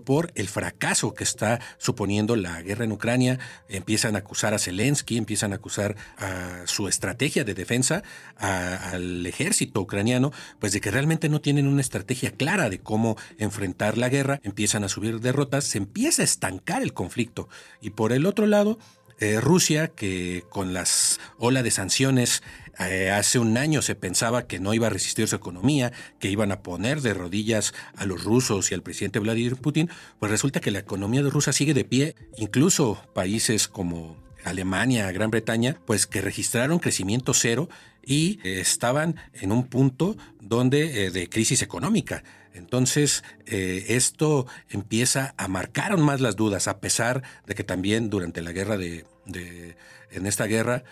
por 0.03 0.31
el 0.35 0.47
fracaso 0.47 1.13
que 1.13 1.23
está 1.23 1.59
suponiendo 1.77 2.35
la 2.35 2.61
guerra 2.61 2.85
en 2.85 2.91
Ucrania. 2.91 3.39
Empiezan 3.69 4.15
a 4.15 4.19
acusar 4.19 4.53
a 4.53 4.59
Zelensky, 4.59 5.17
empiezan 5.17 5.51
a 5.51 5.55
acusar 5.55 5.95
a 6.17 6.63
su 6.65 6.87
estrategia 6.87 7.43
de 7.43 7.53
defensa, 7.53 8.03
al 8.37 9.25
ejército 9.25 9.81
ucraniano, 9.81 10.31
pues 10.59 10.73
de 10.73 10.81
que 10.81 10.91
realmente 10.91 11.29
no 11.29 11.41
tienen 11.41 11.67
una 11.67 11.81
estrategia 11.81 12.31
clara 12.31 12.69
de 12.69 12.79
cómo 12.79 13.17
enfrentar 13.37 13.97
la 13.97 14.09
guerra, 14.09 14.39
empiezan 14.43 14.83
a 14.83 14.89
subir 14.89 15.19
derrotas, 15.19 15.65
se 15.65 15.77
empieza 15.77 16.21
a 16.21 16.25
estancar 16.25 16.81
el 16.81 16.93
conflicto. 16.93 17.49
Y 17.81 17.91
por 17.91 18.11
el 18.11 18.25
otro 18.25 18.47
lado, 18.51 18.77
eh, 19.21 19.39
Rusia, 19.39 19.89
que 19.89 20.43
con 20.49 20.73
las 20.73 21.19
ola 21.37 21.61
de 21.61 21.69
sanciones 21.69 22.41
eh, 22.79 23.11
hace 23.11 23.37
un 23.37 23.55
año 23.55 23.83
se 23.83 23.93
pensaba 23.93 24.47
que 24.47 24.59
no 24.59 24.73
iba 24.73 24.87
a 24.87 24.89
resistir 24.89 25.27
su 25.27 25.35
economía, 25.35 25.91
que 26.19 26.31
iban 26.31 26.51
a 26.51 26.63
poner 26.63 27.01
de 27.01 27.13
rodillas 27.13 27.75
a 27.95 28.05
los 28.05 28.23
rusos 28.23 28.71
y 28.71 28.73
al 28.73 28.81
presidente 28.81 29.19
Vladimir 29.19 29.57
Putin, 29.57 29.91
pues 30.19 30.31
resulta 30.31 30.59
que 30.59 30.71
la 30.71 30.79
economía 30.79 31.21
de 31.21 31.29
Rusia 31.29 31.53
sigue 31.53 31.75
de 31.75 31.85
pie, 31.85 32.15
incluso 32.37 32.99
países 33.13 33.67
como 33.67 34.17
Alemania, 34.43 35.11
Gran 35.11 35.29
Bretaña, 35.29 35.77
pues 35.85 36.07
que 36.07 36.21
registraron 36.21 36.79
crecimiento 36.79 37.35
cero 37.35 37.69
y 38.03 38.39
eh, 38.43 38.59
estaban 38.59 39.17
en 39.33 39.51
un 39.51 39.67
punto 39.67 40.17
donde 40.39 41.11
de 41.11 41.29
crisis 41.29 41.61
económica. 41.61 42.23
Entonces, 42.53 43.23
eh, 43.45 43.85
esto 43.89 44.45
empieza 44.69 45.33
a 45.37 45.47
marcar 45.47 45.91
aún 45.91 46.01
más 46.01 46.21
las 46.21 46.35
dudas, 46.35 46.67
a 46.67 46.79
pesar 46.79 47.23
de 47.45 47.55
que 47.55 47.63
también 47.63 48.09
durante 48.09 48.41
la 48.41 48.51
guerra 48.51 48.77
de, 48.77 49.05
en 50.11 50.25
esta 50.25 50.45
guerra, 50.45 50.83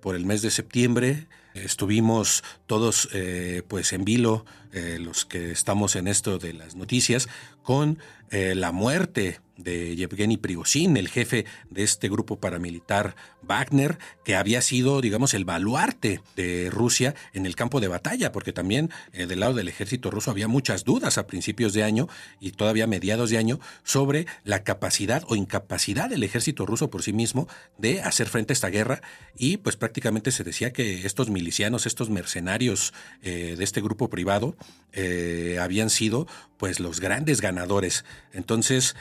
por 0.00 0.14
el 0.14 0.24
mes 0.24 0.40
de 0.40 0.52
septiembre, 0.52 1.26
estuvimos 1.54 2.44
todos 2.66 3.08
eh, 3.12 3.62
pues 3.66 3.92
en 3.92 4.04
vilo, 4.04 4.46
eh, 4.72 4.98
los 5.00 5.24
que 5.24 5.50
estamos 5.50 5.96
en 5.96 6.06
esto 6.06 6.38
de 6.38 6.52
las 6.52 6.76
noticias, 6.76 7.28
con 7.62 7.98
la 8.30 8.72
muerte 8.72 9.40
de 9.62 9.96
Yevgeny 9.96 10.36
Prigozhin, 10.36 10.96
el 10.96 11.08
jefe 11.08 11.44
de 11.70 11.82
este 11.82 12.08
grupo 12.08 12.40
paramilitar 12.40 13.16
Wagner, 13.42 13.98
que 14.24 14.36
había 14.36 14.62
sido, 14.62 15.00
digamos, 15.00 15.34
el 15.34 15.44
baluarte 15.44 16.20
de 16.36 16.70
Rusia 16.70 17.14
en 17.32 17.46
el 17.46 17.56
campo 17.56 17.80
de 17.80 17.88
batalla, 17.88 18.32
porque 18.32 18.52
también 18.52 18.90
eh, 19.12 19.26
del 19.26 19.40
lado 19.40 19.54
del 19.54 19.68
ejército 19.68 20.10
ruso 20.10 20.30
había 20.30 20.48
muchas 20.48 20.84
dudas 20.84 21.18
a 21.18 21.26
principios 21.26 21.72
de 21.72 21.82
año 21.82 22.08
y 22.40 22.52
todavía 22.52 22.86
mediados 22.86 23.30
de 23.30 23.38
año 23.38 23.60
sobre 23.84 24.26
la 24.44 24.62
capacidad 24.62 25.24
o 25.28 25.36
incapacidad 25.36 26.08
del 26.08 26.22
ejército 26.22 26.66
ruso 26.66 26.90
por 26.90 27.02
sí 27.02 27.12
mismo 27.12 27.48
de 27.78 28.00
hacer 28.02 28.28
frente 28.28 28.52
a 28.52 28.54
esta 28.54 28.68
guerra. 28.68 29.02
Y 29.36 29.56
pues 29.58 29.76
prácticamente 29.76 30.30
se 30.30 30.44
decía 30.44 30.72
que 30.72 31.06
estos 31.06 31.30
milicianos, 31.30 31.86
estos 31.86 32.10
mercenarios 32.10 32.92
eh, 33.22 33.54
de 33.56 33.64
este 33.64 33.80
grupo 33.80 34.08
privado 34.08 34.56
eh, 34.92 35.58
habían 35.60 35.90
sido 35.90 36.26
pues 36.62 36.78
los 36.78 37.00
grandes 37.00 37.40
ganadores. 37.40 38.04
Entonces, 38.32 38.94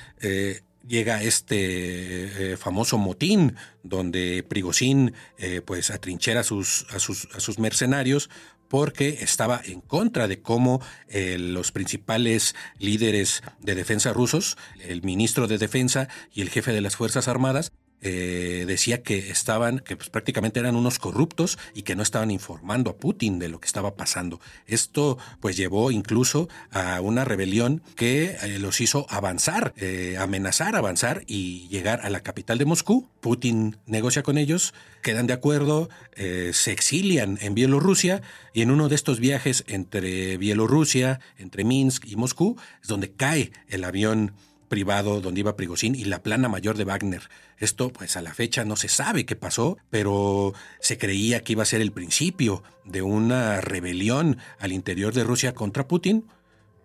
llega 0.88 1.22
este 1.22 2.54
eh, 2.54 2.58
famoso 2.58 2.98
motín 2.98 3.56
donde 3.84 4.44
Prigozhin 4.48 5.14
eh, 5.38 5.62
pues 5.64 5.92
atrinchera 5.92 6.42
a 6.42 6.44
sus, 6.44 6.88
a 6.90 6.98
sus, 7.00 7.28
a 7.36 7.40
sus 7.40 7.60
mercenarios 7.60 8.32
porque 8.68 9.18
estaba 9.22 9.62
en 9.66 9.82
contra 9.82 10.28
de 10.28 10.42
cómo 10.42 10.82
eh, 11.10 11.38
los 11.38 11.72
principales 11.72 12.56
líderes 12.80 13.44
de 13.60 13.76
defensa 13.76 14.14
rusos, 14.14 14.58
el 14.80 15.02
ministro 15.04 15.48
de 15.48 15.58
defensa 15.58 16.08
y 16.34 16.42
el 16.42 16.50
jefe 16.50 16.72
de 16.72 16.80
las 16.80 16.96
Fuerzas 16.96 17.28
Armadas, 17.28 17.74
eh, 18.02 18.66
decía 18.68 19.04
que 19.04 19.30
estaban, 19.30 19.80
que 19.80 19.96
pues 19.96 20.10
prácticamente 20.10 20.60
eran 20.60 20.76
unos 20.76 20.98
corruptos 20.98 21.60
y 21.74 21.84
que 21.84 21.96
no 21.96 22.04
estaban 22.04 22.32
informando 22.32 22.90
a 22.90 22.98
Putin 22.98 23.38
de 23.38 23.48
lo 23.48 23.60
que 23.60 23.68
estaba 23.68 23.96
pasando. 23.96 24.40
Esto 24.66 25.18
pues 25.40 25.56
llevó 25.56 25.92
incluso 25.92 26.50
a 26.72 27.00
una 27.02 27.26
rebelión 27.26 27.84
que 27.96 28.38
eh, 28.42 28.60
los 28.60 28.82
hizo 28.82 29.06
avanzar, 29.10 29.74
eh, 29.78 30.18
amenazar, 30.20 30.76
avanzar 30.76 31.24
y 31.28 31.68
llegar 31.68 32.02
a 32.04 32.10
la 32.10 32.22
capital 32.22 32.58
de 32.58 32.66
Moscú. 32.66 33.08
Putin 33.20 33.78
negocia 33.86 34.24
con 34.24 34.38
ellos, 34.38 34.74
quedan 35.04 35.28
de 35.28 35.34
acuerdo, 35.34 35.90
se 36.16 36.72
exilian 36.72 37.38
en 37.42 37.56
Bielorrusia 37.56 38.22
y 38.54 38.62
en 38.62 38.72
uno 38.72 38.90
de 38.90 38.96
estos 38.96 39.20
viajes 39.20 39.64
entre 39.68 40.38
Bielorrusia, 40.38 41.20
entre 41.38 41.64
Minsk 41.64 42.06
y 42.06 42.16
Moscú, 42.16 42.58
es 42.82 42.88
donde 42.88 43.12
cae 43.12 43.52
el 43.70 43.84
avión 43.84 44.34
privado 44.72 45.20
donde 45.20 45.42
iba 45.42 45.58
Prigozhin 45.58 45.96
y 45.96 46.06
la 46.06 46.24
plana 46.24 46.48
mayor 46.48 46.78
de 46.78 46.86
Wagner. 46.86 47.24
Esto, 47.58 47.92
pues 47.92 48.16
a 48.16 48.22
la 48.22 48.34
fecha 48.34 48.64
no 48.64 48.78
se 48.78 48.88
sabe 48.88 49.26
qué 49.26 49.36
pasó, 49.36 49.78
pero 49.90 50.54
se 50.80 50.98
creía 50.98 51.44
que 51.44 51.52
iba 51.52 51.64
a 51.64 51.66
ser 51.66 51.82
el 51.82 51.92
principio 51.92 52.64
de 52.86 53.02
una 53.02 53.60
rebelión 53.60 54.38
al 54.60 54.72
interior 54.72 55.14
de 55.14 55.26
Rusia 55.26 55.54
contra 55.54 55.90
Putin, 55.90 56.26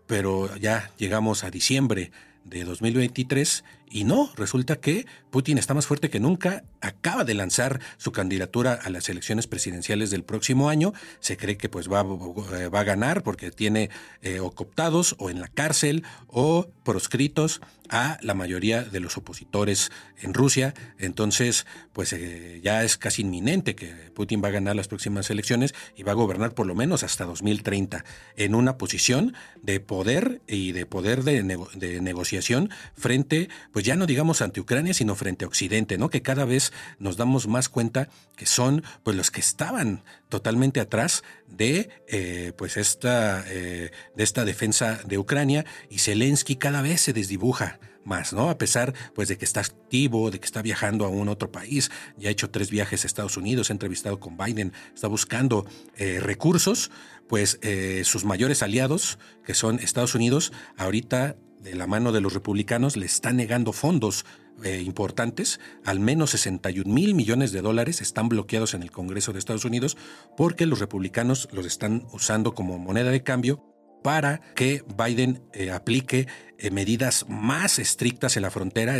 pero 0.09 0.55
ya 0.57 0.91
llegamos 0.99 1.45
a 1.45 1.53
diciembre 1.53 2.11
de 2.45 2.65
2023 2.65 3.63
y 3.89 4.05
no, 4.05 4.31
resulta 4.37 4.77
que 4.77 5.07
Putin 5.31 5.59
está 5.59 5.75
más 5.75 5.87
fuerte 5.87 6.11
que 6.11 6.21
nunca, 6.21 6.65
acaba 6.81 7.25
de 7.25 7.35
lanzar 7.35 7.81
su 7.99 8.13
candidatura 8.13 8.73
a 8.73 8.91
las 8.91 9.09
elecciones 9.09 9.47
presidenciales 9.47 10.11
del 10.11 10.25
próximo 10.25 10.69
año, 10.69 10.93
se 11.21 11.37
cree 11.37 11.57
que 11.57 11.69
pues 11.69 11.91
va, 11.91 12.03
va 12.03 12.81
a 12.81 12.85
ganar 12.85 13.23
porque 13.23 13.51
tiene 13.51 13.91
eh, 14.23 14.41
o 14.41 14.51
cooptados 14.51 15.15
o 15.19 15.31
en 15.31 15.41
la 15.41 15.49
cárcel 15.49 16.05
o 16.27 16.69
proscritos 16.85 17.61
a 17.89 18.19
la 18.21 18.35
mayoría 18.35 18.83
de 18.83 19.01
los 19.01 19.17
opositores 19.17 19.91
en 20.21 20.35
Rusia, 20.35 20.75
entonces 20.99 21.67
pues 21.93 22.13
eh, 22.13 22.61
ya 22.63 22.83
es 22.83 22.97
casi 22.97 23.23
inminente 23.23 23.75
que 23.75 23.93
Putin 24.15 24.43
va 24.43 24.49
a 24.49 24.53
ganar 24.53 24.77
las 24.77 24.89
próximas 24.89 25.31
elecciones 25.31 25.75
y 25.95 26.03
va 26.03 26.13
a 26.13 26.17
gobernar 26.17 26.55
por 26.55 26.67
lo 26.67 26.75
menos 26.75 27.03
hasta 27.03 27.25
2030 27.25 28.05
en 28.37 28.55
una 28.55 28.79
posición 28.79 29.35
de 29.63 29.81
poder 29.81 30.41
y 30.47 30.73
de 30.73 30.87
poder 30.87 31.23
de, 31.23 31.43
de 31.75 32.01
negociación 32.01 32.71
frente 32.97 33.49
pues 33.77 33.85
ya 33.85 33.95
no 33.95 34.07
digamos 34.07 34.41
ante 34.41 34.59
Ucrania, 34.59 34.95
sino 34.95 35.15
frente 35.17 35.45
a 35.45 35.49
Occidente, 35.49 35.99
¿no? 35.99 36.09
Que 36.09 36.23
cada 36.23 36.47
vez 36.47 36.73
nos 36.99 37.19
damos 37.19 37.47
más 37.47 37.69
cuenta 37.69 38.09
que 38.35 38.47
son 38.47 38.83
pues 39.03 39.19
los 39.19 39.31
que 39.31 39.41
estaban 39.41 40.03
totalmente 40.31 40.81
atrás 40.81 41.23
de 41.47 41.91
eh, 42.09 42.55
pues 42.57 42.79
esta 42.79 43.45
eh, 43.47 43.91
de 44.17 44.25
esta 44.25 44.47
defensa 44.47 44.99
de 45.05 45.19
Ucrania 45.19 45.67
y 45.91 45.99
Zelensky 45.99 46.57
cada 46.57 46.81
vez 46.81 47.03
se 47.03 47.13
desdibuja 47.13 47.79
más, 48.03 48.33
¿no? 48.33 48.49
A 48.49 48.57
pesar 48.57 48.95
pues 49.15 49.29
de 49.29 49.37
que 49.37 49.45
está 49.45 49.61
activo, 49.61 50.31
de 50.31 50.41
que 50.41 50.47
está 50.47 50.63
viajando 50.63 51.05
a 51.05 51.09
un 51.11 51.29
otro 51.29 51.53
país, 51.53 51.91
ya 52.17 52.31
ha 52.31 52.33
hecho 52.33 52.49
tres 52.49 52.71
viajes 52.71 53.05
a 53.05 53.07
Estados 53.07 53.37
Unidos, 53.37 53.69
ha 53.69 53.75
entrevistado 53.75 54.19
con 54.19 54.39
Biden, 54.39 54.73
está 54.95 55.09
buscando 55.09 55.67
eh, 55.99 56.19
recursos, 56.23 56.91
pues 57.29 57.61
sus 58.05 58.25
mayores 58.25 58.63
aliados, 58.63 59.19
que 59.45 59.53
son 59.53 59.81
Estados 59.81 60.15
Unidos, 60.15 60.53
ahorita 60.79 61.37
de 61.67 61.75
la 61.75 61.89
mano 61.89 62.13
de 62.13 62.21
los 62.21 62.33
republicanos, 62.33 62.97
le 62.97 63.07
está 63.07 63.33
negando 63.33 63.73
fondos 63.73 64.25
eh, 64.63 64.83
importantes, 64.83 65.59
al 65.85 65.99
menos 65.99 66.31
61 66.31 66.93
mil 66.93 67.15
millones 67.15 67.51
de 67.51 67.61
dólares 67.61 68.01
están 68.01 68.29
bloqueados 68.29 68.73
en 68.75 68.83
el 68.83 68.93
Congreso 68.93 69.33
de 69.33 69.41
Estados 69.41 69.65
Unidos 69.65 69.97
porque 70.37 70.65
los 70.65 70.79
republicanos 70.79 71.49
los 71.53 71.67
están 71.67 72.07
usando 72.13 72.55
como 72.55 72.79
moneda 72.79 73.11
de 73.11 73.25
cambio 73.25 73.65
para 74.05 74.41
que 74.55 74.85
Biden 74.97 75.43
eh, 75.53 75.73
aplique 75.73 76.29
eh, 76.59 76.71
medidas 76.71 77.27
más 77.29 77.81
estrictas 77.81 78.37
en 78.37 78.43
la 78.43 78.53
frontera, 78.53 78.95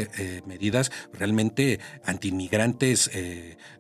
medidas 0.45 0.91
realmente 1.13 1.79
antiinmigrantes 2.05 3.11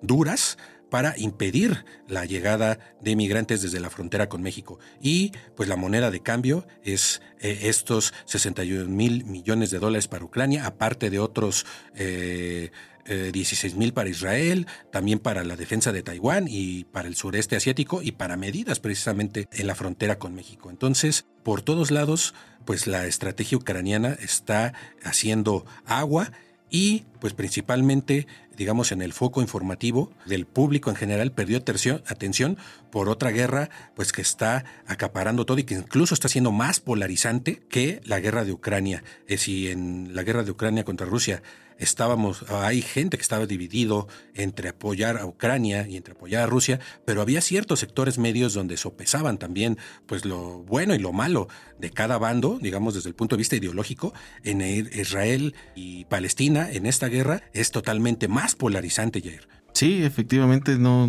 duras, 0.00 0.58
para 0.90 1.18
impedir 1.18 1.84
la 2.08 2.24
llegada 2.24 2.78
de 3.00 3.16
migrantes 3.16 3.62
desde 3.62 3.80
la 3.80 3.90
frontera 3.90 4.28
con 4.28 4.42
México. 4.42 4.78
Y 5.00 5.32
pues 5.56 5.68
la 5.68 5.76
moneda 5.76 6.10
de 6.10 6.20
cambio 6.20 6.66
es 6.84 7.22
eh, 7.40 7.60
estos 7.62 8.14
61 8.26 8.88
mil 8.88 9.24
millones 9.24 9.70
de 9.70 9.78
dólares 9.78 10.08
para 10.08 10.24
Ucrania, 10.24 10.66
aparte 10.66 11.10
de 11.10 11.18
otros... 11.18 11.66
Eh, 11.94 12.70
16 13.06 13.72
eh, 13.72 13.76
mil 13.76 13.92
para 13.92 14.08
Israel, 14.08 14.66
también 14.90 15.20
para 15.20 15.44
la 15.44 15.54
defensa 15.54 15.92
de 15.92 16.02
Taiwán 16.02 16.46
y 16.48 16.84
para 16.84 17.06
el 17.06 17.14
sureste 17.14 17.54
asiático 17.54 18.02
y 18.02 18.12
para 18.12 18.36
medidas 18.36 18.80
precisamente 18.80 19.48
en 19.52 19.68
la 19.68 19.76
frontera 19.76 20.18
con 20.18 20.34
México. 20.34 20.70
Entonces, 20.70 21.24
por 21.44 21.62
todos 21.62 21.92
lados, 21.92 22.34
pues 22.64 22.88
la 22.88 23.06
estrategia 23.06 23.58
ucraniana 23.58 24.16
está 24.20 24.74
haciendo 25.04 25.64
agua 25.84 26.32
y 26.68 27.04
pues 27.20 27.32
principalmente 27.32 28.26
digamos, 28.56 28.92
en 28.92 29.02
el 29.02 29.12
foco 29.12 29.40
informativo 29.40 30.10
del 30.26 30.46
público 30.46 30.90
en 30.90 30.96
general, 30.96 31.32
perdió 31.32 31.58
atención 31.58 32.58
por 32.90 33.08
otra 33.08 33.30
guerra, 33.30 33.70
pues 33.94 34.12
que 34.12 34.22
está 34.22 34.64
acaparando 34.86 35.46
todo 35.46 35.58
y 35.58 35.64
que 35.64 35.74
incluso 35.74 36.14
está 36.14 36.28
siendo 36.28 36.52
más 36.52 36.80
polarizante 36.80 37.62
que 37.68 38.00
la 38.04 38.20
guerra 38.20 38.44
de 38.44 38.52
Ucrania. 38.52 39.04
Es 39.26 39.42
si 39.42 39.68
en 39.68 40.14
la 40.14 40.22
guerra 40.22 40.42
de 40.42 40.50
Ucrania 40.50 40.84
contra 40.84 41.06
Rusia 41.06 41.42
estábamos, 41.78 42.44
hay 42.50 42.82
gente 42.82 43.16
que 43.16 43.22
estaba 43.22 43.46
dividido 43.46 44.08
entre 44.34 44.70
apoyar 44.70 45.18
a 45.18 45.26
Ucrania 45.26 45.86
y 45.88 45.96
entre 45.96 46.14
apoyar 46.14 46.42
a 46.42 46.46
Rusia, 46.46 46.80
pero 47.04 47.22
había 47.22 47.40
ciertos 47.40 47.80
sectores 47.80 48.18
medios 48.18 48.54
donde 48.54 48.76
sopesaban 48.76 49.38
también 49.38 49.78
pues 50.06 50.24
lo 50.24 50.62
bueno 50.62 50.94
y 50.94 50.98
lo 50.98 51.12
malo 51.12 51.48
de 51.78 51.90
cada 51.90 52.18
bando, 52.18 52.58
digamos 52.60 52.94
desde 52.94 53.08
el 53.08 53.14
punto 53.14 53.36
de 53.36 53.38
vista 53.38 53.56
ideológico, 53.56 54.12
en 54.42 54.60
Israel 54.60 55.54
y 55.74 56.04
Palestina 56.06 56.70
en 56.70 56.86
esta 56.86 57.08
guerra 57.08 57.42
es 57.52 57.70
totalmente 57.70 58.28
más 58.28 58.54
polarizante, 58.54 59.20
Jair. 59.20 59.48
Sí, 59.72 60.02
efectivamente 60.02 60.78
no 60.78 61.08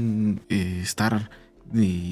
eh, 0.50 0.82
estar 0.84 1.30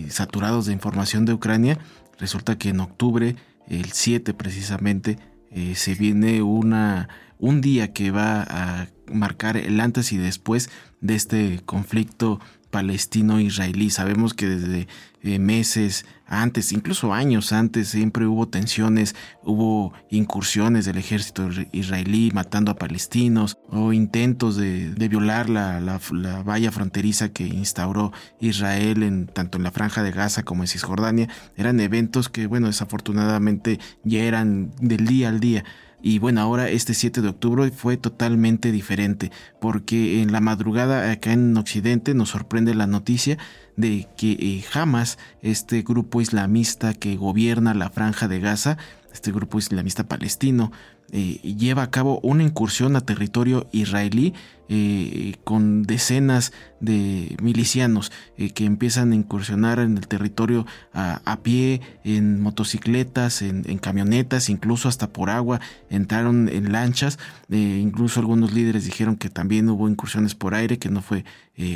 saturados 0.10 0.66
de 0.66 0.74
información 0.74 1.26
de 1.26 1.34
Ucrania. 1.34 1.78
Resulta 2.18 2.58
que 2.58 2.70
en 2.70 2.80
octubre, 2.80 3.36
el 3.68 3.92
7 3.92 4.34
precisamente, 4.34 5.18
eh, 5.52 5.76
se 5.76 5.96
viene 5.96 6.42
una 6.42 7.10
un 7.40 7.62
día 7.62 7.94
que 7.94 8.12
va 8.12 8.44
a 8.44 8.88
marcar 9.12 9.58
el 9.58 9.80
antes 9.80 10.12
y 10.12 10.18
después 10.18 10.70
de 11.02 11.16
este 11.16 11.62
conflicto 11.66 12.40
palestino-israelí. 12.76 13.90
Sabemos 13.90 14.34
que 14.34 14.48
desde 14.48 14.88
eh, 15.22 15.40
meses 15.40 16.06
antes, 16.28 16.74
incluso 16.74 17.14
años 17.14 17.54
antes, 17.54 17.88
siempre 17.88 18.26
hubo 18.26 18.50
tensiones, 18.50 19.16
hubo 19.44 19.94
incursiones 20.10 20.84
del 20.84 20.98
ejército 20.98 21.48
israelí 21.72 22.32
matando 22.34 22.72
a 22.72 22.76
palestinos 22.76 23.58
o 23.70 23.94
intentos 23.94 24.58
de, 24.58 24.90
violar 25.08 25.50
la, 25.50 25.80
la, 25.80 26.44
valla 26.44 26.70
fronteriza 26.72 27.30
que 27.30 27.48
instauró 27.48 28.12
Israel 28.42 29.04
en, 29.04 29.28
tanto 29.28 29.58
en 29.58 29.64
la 29.64 29.72
franja 29.72 30.04
de 30.04 30.12
Gaza 30.12 30.44
como 30.44 30.64
en 30.64 30.68
Cisjordania. 30.68 31.30
Eran 31.56 31.80
eventos 31.80 32.28
que, 32.28 32.46
bueno, 32.46 32.68
desafortunadamente 32.68 33.80
ya 34.04 34.20
eran 34.20 34.72
del 34.82 35.06
día 35.06 35.30
al 35.30 35.40
día. 35.40 35.64
Y 36.08 36.20
bueno, 36.20 36.40
ahora 36.40 36.70
este 36.70 36.94
7 36.94 37.22
de 37.22 37.30
octubre 37.30 37.72
fue 37.72 37.98
totalmente 37.98 38.72
diferente, 38.72 39.32
porque 39.60 40.22
en 40.22 40.32
la 40.32 40.40
madrugada 40.40 41.10
acá 41.12 41.34
en 41.34 41.58
Occidente 41.58 42.14
nos 42.14 42.30
sorprende 42.30 42.76
la 42.76 42.86
noticia 42.86 43.40
de 43.76 44.08
que 44.16 44.34
eh, 44.34 44.64
Hamas, 44.72 45.18
este 45.42 45.82
grupo 45.82 46.22
islamista 46.22 46.94
que 46.94 47.16
gobierna 47.16 47.74
la 47.74 47.90
franja 47.90 48.28
de 48.28 48.40
Gaza, 48.40 48.78
este 49.12 49.32
grupo 49.32 49.58
islamista 49.58 50.04
palestino, 50.04 50.72
eh, 51.12 51.40
lleva 51.42 51.82
a 51.82 51.90
cabo 51.90 52.20
una 52.22 52.44
incursión 52.44 52.96
a 52.96 53.02
territorio 53.02 53.68
israelí 53.72 54.36
eh, 54.70 55.36
con 55.44 55.84
decenas 55.84 56.52
de 56.80 57.36
milicianos 57.42 58.12
eh, 58.38 58.50
que 58.52 58.66
empiezan 58.66 59.12
a 59.12 59.16
incursionar 59.16 59.80
en 59.80 59.98
el 59.98 60.08
territorio 60.08 60.66
a, 60.94 61.40
pie, 61.44 61.82
en 62.04 62.42
motocicletas, 62.42 63.42
en, 63.42 63.64
camionetas, 63.80 64.50
incluso 64.50 64.88
hasta 64.90 65.12
por 65.12 65.30
agua, 65.30 65.60
entraron 65.90 66.50
en 66.50 66.72
lanchas, 66.72 67.20
incluso 67.50 68.20
algunos 68.20 68.54
líderes 68.54 68.86
dijeron 68.86 69.18
que 69.18 69.30
también 69.30 69.70
hubo 69.70 69.90
incursiones 69.90 70.36
por 70.36 70.56
aire 70.56 70.80
que 70.80 70.90
no 70.90 71.02
fue 71.02 71.26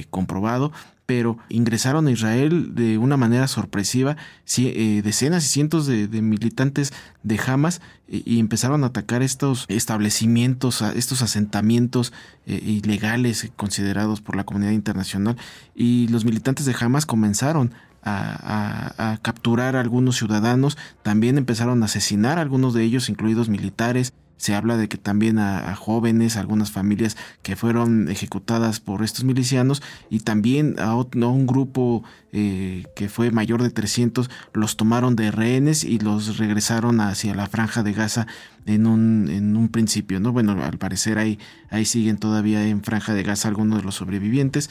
comprobado 0.09 0.71
pero 1.09 1.39
ingresaron 1.49 2.05
a 2.05 2.11
Israel 2.11 2.75
de 2.75 2.99
una 2.99 3.17
manera 3.17 3.47
sorpresiva 3.47 4.15
eh, 4.59 5.01
decenas 5.03 5.43
y 5.43 5.47
cientos 5.47 5.87
de, 5.87 6.07
militantes 6.21 6.93
de 7.23 7.39
Hamas 7.47 7.81
y 8.07 8.37
empezaron 8.37 8.83
a 8.83 8.87
atacar 8.87 9.23
estos 9.23 9.65
establecimientos, 9.69 10.83
estos 10.83 11.23
asentamientos 11.23 12.13
eh, 12.45 12.61
ilegales 12.63 13.51
considerados 13.55 14.21
por 14.21 14.35
la 14.35 14.43
comunidad 14.43 14.73
internacional 14.73 15.35
y 15.73 16.07
los 16.09 16.25
militantes 16.25 16.67
de 16.67 16.75
Hamas 16.79 17.07
comenzaron 17.07 17.73
a, 18.03 19.17
capturar 19.23 19.75
a 19.77 19.79
algunos 19.79 20.15
ciudadanos, 20.15 20.77
también 21.01 21.39
empezaron 21.39 21.81
a 21.81 21.87
asesinar 21.87 22.37
a 22.37 22.41
algunos 22.41 22.75
de 22.75 22.83
ellos, 22.83 23.09
incluidos 23.09 23.49
militares, 23.49 24.13
se 24.39 24.55
habla 24.55 24.77
de 24.77 24.87
que 24.87 24.97
también 24.97 25.37
a, 25.37 25.75
jóvenes, 25.75 26.37
algunas 26.37 26.71
familias 26.71 27.17
que 27.43 27.55
fueron 27.55 28.09
ejecutadas 28.09 28.79
por 28.79 29.03
estos 29.03 29.25
milicianos 29.25 29.83
y 30.09 30.21
también 30.21 30.75
a, 30.79 30.95
un 30.95 31.45
grupo 31.45 32.03
eh, 32.31 32.85
que 32.95 33.09
fue 33.09 33.31
mayor 33.31 33.61
de 33.61 33.69
300 33.69 34.29
los 34.53 34.77
tomaron 34.77 35.15
de 35.15 35.29
rehenes 35.29 35.83
y 35.83 35.99
los 35.99 36.37
regresaron 36.37 37.01
hacia 37.01 37.35
la 37.35 37.47
franja 37.47 37.83
de 37.83 37.93
Gaza 37.93 38.27
en 38.65 38.87
un, 38.87 39.29
en 39.29 39.57
un 39.57 39.67
principio, 39.67 40.19
¿no? 40.19 40.31
Bueno, 40.31 40.63
al 40.63 40.77
parecer 40.77 41.17
ahí, 41.17 41.37
ahí 41.69 41.83
siguen 41.83 42.17
todavía 42.17 42.65
en 42.65 42.81
franja 42.81 43.13
de 43.13 43.23
Gaza 43.23 43.49
algunos 43.49 43.79
de 43.79 43.83
los 43.83 43.95
sobrevivientes 43.95 44.69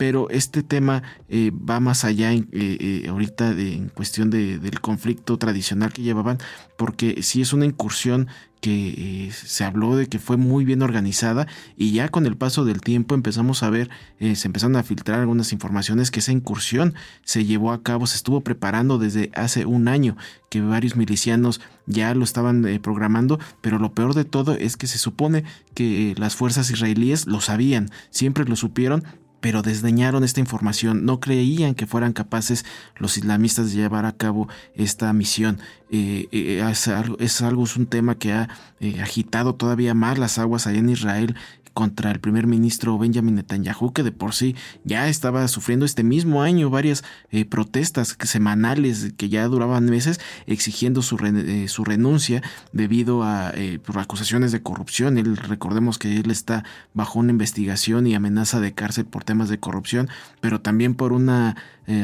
pero 0.00 0.30
este 0.30 0.62
tema 0.62 1.02
eh, 1.28 1.52
va 1.52 1.78
más 1.78 2.06
allá 2.06 2.32
eh, 2.32 2.46
eh, 2.52 3.04
ahorita 3.10 3.50
en 3.50 3.90
cuestión 3.90 4.30
del 4.30 4.80
conflicto 4.80 5.36
tradicional 5.36 5.92
que 5.92 6.00
llevaban, 6.00 6.38
porque 6.78 7.22
sí 7.22 7.42
es 7.42 7.52
una 7.52 7.66
incursión 7.66 8.26
que 8.60 9.30
se 9.32 9.64
habló 9.64 9.96
de 9.96 10.06
que 10.06 10.18
fue 10.18 10.36
muy 10.36 10.64
bien 10.64 10.82
organizada 10.82 11.46
y 11.76 11.92
ya 11.92 12.08
con 12.08 12.26
el 12.26 12.36
paso 12.36 12.64
del 12.64 12.80
tiempo 12.80 13.14
empezamos 13.14 13.62
a 13.62 13.70
ver, 13.70 13.90
se 14.18 14.48
empezaron 14.48 14.76
a 14.76 14.82
filtrar 14.82 15.20
algunas 15.20 15.52
informaciones 15.52 16.10
que 16.10 16.20
esa 16.20 16.32
incursión 16.32 16.94
se 17.24 17.44
llevó 17.44 17.72
a 17.72 17.82
cabo, 17.82 18.06
se 18.06 18.16
estuvo 18.16 18.42
preparando 18.42 18.98
desde 18.98 19.30
hace 19.34 19.64
un 19.64 19.88
año, 19.88 20.16
que 20.50 20.60
varios 20.60 20.96
milicianos 20.96 21.60
ya 21.86 22.14
lo 22.14 22.24
estaban 22.24 22.66
programando, 22.82 23.38
pero 23.60 23.78
lo 23.78 23.94
peor 23.94 24.14
de 24.14 24.24
todo 24.24 24.54
es 24.54 24.76
que 24.76 24.86
se 24.86 24.98
supone 24.98 25.44
que 25.74 26.14
las 26.18 26.36
fuerzas 26.36 26.70
israelíes 26.70 27.26
lo 27.26 27.40
sabían, 27.40 27.90
siempre 28.10 28.44
lo 28.44 28.56
supieron, 28.56 29.04
pero 29.40 29.62
desdeñaron 29.62 30.24
esta 30.24 30.40
información, 30.40 31.04
no 31.04 31.20
creían 31.20 31.74
que 31.74 31.86
fueran 31.86 32.12
capaces 32.12 32.64
los 32.96 33.16
islamistas 33.16 33.70
de 33.70 33.80
llevar 33.80 34.04
a 34.06 34.12
cabo 34.12 34.48
esta 34.74 35.12
misión. 35.12 35.58
Eh, 35.90 36.28
eh, 36.30 36.64
es, 36.70 36.86
algo, 36.88 37.16
es, 37.18 37.76
un 37.76 37.86
tema 37.86 38.14
que 38.14 38.32
ha 38.32 38.48
eh, 38.78 39.00
agitado 39.00 39.54
todavía 39.54 39.94
más 39.94 40.18
las 40.18 40.38
aguas 40.38 40.66
allá 40.66 40.78
en 40.78 40.90
Israel 40.90 41.36
contra 41.74 42.10
el 42.10 42.20
primer 42.20 42.46
ministro 42.46 42.98
Benjamin 42.98 43.36
Netanyahu, 43.36 43.92
que 43.92 44.02
de 44.02 44.12
por 44.12 44.34
sí 44.34 44.56
ya 44.84 45.08
estaba 45.08 45.46
sufriendo 45.48 45.84
este 45.84 46.02
mismo 46.02 46.42
año 46.42 46.70
varias 46.70 47.04
eh, 47.30 47.44
protestas 47.44 48.16
semanales 48.22 49.12
que 49.16 49.28
ya 49.28 49.46
duraban 49.46 49.84
meses, 49.86 50.20
exigiendo 50.46 51.02
su, 51.02 51.16
eh, 51.24 51.68
su 51.68 51.84
renuncia 51.84 52.42
debido 52.72 53.22
a 53.22 53.52
eh, 53.54 53.78
por 53.78 53.98
acusaciones 53.98 54.52
de 54.52 54.62
corrupción. 54.62 55.18
Él, 55.18 55.36
recordemos 55.36 55.98
que 55.98 56.16
él 56.16 56.30
está 56.30 56.64
bajo 56.94 57.18
una 57.18 57.30
investigación 57.30 58.06
y 58.06 58.14
amenaza 58.14 58.60
de 58.60 58.72
cárcel 58.72 59.06
por 59.06 59.24
temas 59.24 59.48
de 59.48 59.60
corrupción, 59.60 60.08
pero 60.40 60.60
también 60.60 60.94
por 60.94 61.12
una 61.12 61.56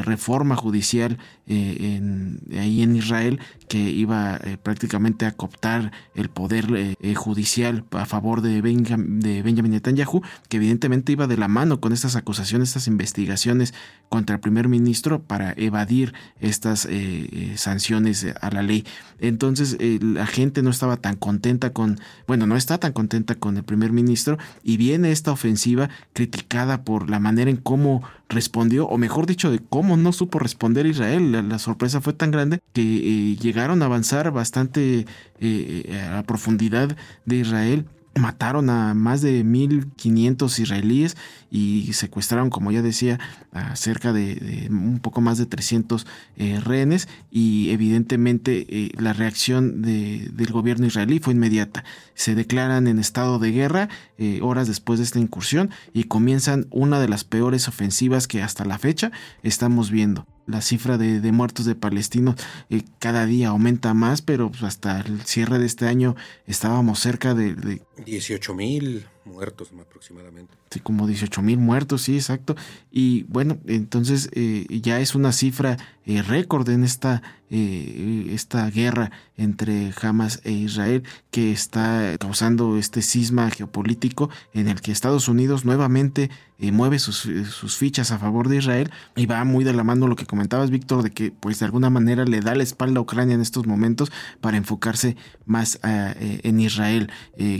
reforma 0.04 0.56
judicial 0.56 1.18
en, 1.46 2.40
ahí 2.58 2.82
en 2.82 2.96
Israel 2.96 3.40
que 3.68 3.78
iba 3.78 4.40
prácticamente 4.62 5.26
a 5.26 5.32
cooptar 5.32 5.92
el 6.14 6.28
poder 6.28 6.96
judicial 7.14 7.84
a 7.92 8.06
favor 8.06 8.40
de, 8.40 8.62
de 8.62 9.42
Benjamin 9.42 9.72
Netanyahu, 9.72 10.22
que 10.48 10.56
evidentemente 10.56 11.12
iba 11.12 11.26
de 11.26 11.36
la 11.36 11.48
mano 11.48 11.80
con 11.80 11.92
estas 11.92 12.16
acusaciones, 12.16 12.70
estas 12.70 12.86
investigaciones 12.88 13.74
contra 14.08 14.36
el 14.36 14.40
primer 14.40 14.68
ministro 14.68 15.22
para 15.22 15.52
evadir 15.56 16.14
estas 16.40 16.84
eh, 16.86 16.90
eh, 16.90 17.52
sanciones 17.56 18.26
a 18.40 18.50
la 18.50 18.62
ley. 18.62 18.84
Entonces 19.18 19.76
eh, 19.80 19.98
la 20.00 20.26
gente 20.26 20.62
no 20.62 20.70
estaba 20.70 20.96
tan 20.96 21.16
contenta 21.16 21.70
con, 21.70 21.98
bueno, 22.26 22.46
no 22.46 22.56
está 22.56 22.78
tan 22.78 22.92
contenta 22.92 23.34
con 23.34 23.56
el 23.56 23.64
primer 23.64 23.92
ministro 23.92 24.38
y 24.62 24.76
viene 24.76 25.12
esta 25.12 25.32
ofensiva 25.32 25.88
criticada 26.12 26.84
por 26.84 27.10
la 27.10 27.18
manera 27.18 27.50
en 27.50 27.56
cómo 27.56 28.02
respondió, 28.28 28.86
o 28.86 28.98
mejor 28.98 29.26
dicho, 29.26 29.50
de 29.50 29.60
cómo 29.60 29.96
no 29.96 30.12
supo 30.12 30.38
responder 30.38 30.86
Israel. 30.86 31.48
La, 31.48 31.58
sorpresa 31.58 32.00
fue 32.00 32.12
tan 32.12 32.30
grande 32.30 32.60
que 32.72 33.36
llegaron 33.36 33.82
a 33.82 33.86
avanzar 33.86 34.30
bastante 34.30 35.06
a 35.40 36.14
la 36.14 36.22
profundidad 36.24 36.96
de 37.24 37.36
Israel 37.36 37.86
mataron 38.16 38.70
a 38.70 38.94
más 38.94 39.20
de 39.20 39.44
1.500 39.44 40.58
israelíes 40.58 41.16
y 41.50 41.92
secuestraron, 41.92 42.50
como 42.50 42.72
ya 42.72 42.82
decía, 42.82 43.18
a 43.52 43.76
cerca 43.76 44.12
de, 44.12 44.68
un 44.70 44.98
poco 45.00 45.20
más 45.20 45.38
de 45.38 45.46
300 45.46 46.06
eh, 46.36 46.60
rehenes 46.60 47.08
y 47.30 47.70
evidentemente 47.70 48.66
eh, 48.68 48.90
la 48.98 49.12
reacción 49.12 49.82
del 49.82 50.50
gobierno 50.50 50.86
israelí 50.86 51.18
fue 51.18 51.34
inmediata. 51.34 51.84
Se 52.14 52.34
declaran 52.34 52.88
en 52.88 52.98
estado 52.98 53.38
de 53.38 53.52
guerra 53.52 53.88
eh, 54.18 54.40
horas 54.42 54.66
después 54.66 54.98
de 54.98 55.04
esta 55.04 55.18
incursión 55.18 55.70
y 55.92 56.04
comienzan 56.04 56.66
una 56.70 57.00
de 57.00 57.08
las 57.08 57.24
peores 57.24 57.68
ofensivas 57.68 58.26
que 58.26 58.42
hasta 58.42 58.64
la 58.64 58.78
fecha 58.78 59.12
estamos 59.42 59.90
viendo 59.90 60.26
la 60.46 60.60
cifra 60.62 60.96
de, 60.98 61.32
muertos 61.32 61.66
de 61.66 61.74
palestinos 61.74 62.36
eh, 62.70 62.82
cada 62.98 63.26
día 63.26 63.48
aumenta 63.48 63.94
más, 63.94 64.22
pero 64.22 64.50
pues, 64.50 64.62
hasta 64.62 65.00
el 65.00 65.22
cierre 65.22 65.58
de 65.58 65.66
este 65.66 65.86
año 65.86 66.16
estábamos 66.46 67.00
cerca 67.00 67.34
de... 67.34 67.54
de 67.54 67.82
18 68.04 68.54
mil 68.54 69.06
muertos 69.26 69.70
aproximadamente. 69.80 70.54
Sí, 70.70 70.80
como 70.80 71.06
18 71.06 71.42
mil 71.42 71.58
muertos, 71.58 72.02
sí, 72.02 72.14
exacto. 72.16 72.56
Y 72.90 73.24
bueno, 73.24 73.58
entonces 73.66 74.30
eh, 74.32 74.66
ya 74.82 75.00
es 75.00 75.14
una 75.14 75.32
cifra 75.32 75.76
eh, 76.06 76.22
récord 76.22 76.68
en 76.68 76.84
esta, 76.84 77.22
esta 77.48 78.68
guerra 78.70 79.10
entre 79.36 79.92
Hamas 80.00 80.40
e 80.44 80.50
Israel 80.52 81.04
que 81.30 81.52
está 81.52 82.16
causando 82.18 82.76
este 82.76 83.02
cisma 83.02 83.50
geopolítico 83.50 84.30
en 84.52 84.66
el 84.66 84.80
que 84.80 84.90
Estados 84.90 85.28
Unidos 85.28 85.64
nuevamente 85.64 86.30
mueve 86.58 86.98
sus, 86.98 87.18
sus, 87.18 87.76
fichas 87.76 88.10
a 88.10 88.18
favor 88.18 88.48
de 88.48 88.56
Israel 88.56 88.90
y 89.14 89.26
va 89.26 89.44
muy 89.44 89.62
de 89.62 89.74
la 89.74 89.84
mano 89.84 90.08
lo 90.08 90.16
que 90.16 90.26
comentabas, 90.26 90.70
Víctor, 90.70 91.02
de 91.02 91.10
que 91.10 91.30
pues 91.30 91.58
de 91.60 91.66
alguna 91.66 91.90
manera 91.90 92.24
le 92.24 92.40
da 92.40 92.54
la 92.54 92.62
espalda 92.62 92.98
a 92.98 93.02
Ucrania 93.02 93.34
en 93.34 93.42
estos 93.42 93.66
momentos 93.66 94.10
para 94.40 94.56
enfocarse 94.56 95.16
más 95.44 95.78
en 95.82 96.58
Israel, 96.58 97.10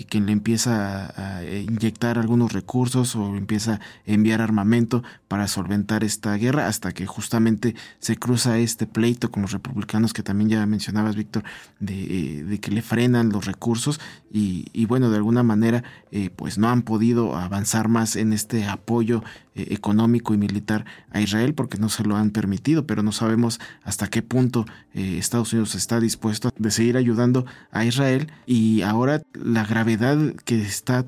quien 0.08 0.26
le 0.26 0.32
empieza 0.32 1.12
a 1.16 1.42
eh, 1.55 1.55
inyectar 1.60 2.18
algunos 2.18 2.52
recursos 2.52 3.16
o 3.16 3.36
empieza 3.36 3.74
a 3.74 3.80
enviar 4.04 4.40
armamento 4.40 5.02
para 5.28 5.48
solventar 5.48 6.04
esta 6.04 6.34
guerra 6.36 6.68
hasta 6.68 6.92
que 6.92 7.06
justamente 7.06 7.74
se 7.98 8.16
cruza 8.16 8.58
este 8.58 8.86
pleito 8.86 9.30
con 9.30 9.42
los 9.42 9.52
republicanos 9.52 10.12
que 10.12 10.22
también 10.22 10.50
ya 10.50 10.66
mencionabas, 10.66 11.16
Víctor, 11.16 11.44
de, 11.80 12.52
eh, 12.54 12.58
que 12.60 12.70
le 12.70 12.82
frenan 12.82 13.30
los 13.30 13.46
recursos 13.46 14.00
y, 14.38 14.84
bueno, 14.84 15.08
de 15.08 15.16
alguna 15.16 15.42
manera 15.42 15.82
eh, 16.10 16.28
pues 16.28 16.58
no 16.58 16.68
han 16.68 16.82
podido 16.82 17.36
avanzar 17.36 17.88
más 17.88 18.16
en 18.16 18.34
este 18.34 18.66
apoyo 18.66 19.22
económico 19.54 20.34
y 20.34 20.36
militar 20.36 20.84
a 21.10 21.22
Israel 21.22 21.54
porque 21.54 21.78
no 21.78 21.88
se 21.88 22.04
lo 22.04 22.16
han 22.16 22.30
permitido, 22.30 22.86
pero 22.86 23.02
no 23.02 23.12
sabemos 23.12 23.58
hasta 23.82 24.08
qué 24.08 24.20
punto 24.20 24.66
Estados 24.92 25.54
Unidos 25.54 25.74
está 25.74 26.00
dispuesto 26.00 26.48
a 26.48 26.70
seguir 26.70 26.98
ayudando 26.98 27.46
a 27.70 27.86
Israel 27.86 28.30
y 28.46 28.82
ahora 28.82 29.22
la 29.32 29.64
gravedad 29.64 30.18
que 30.44 30.60
está 30.60 31.06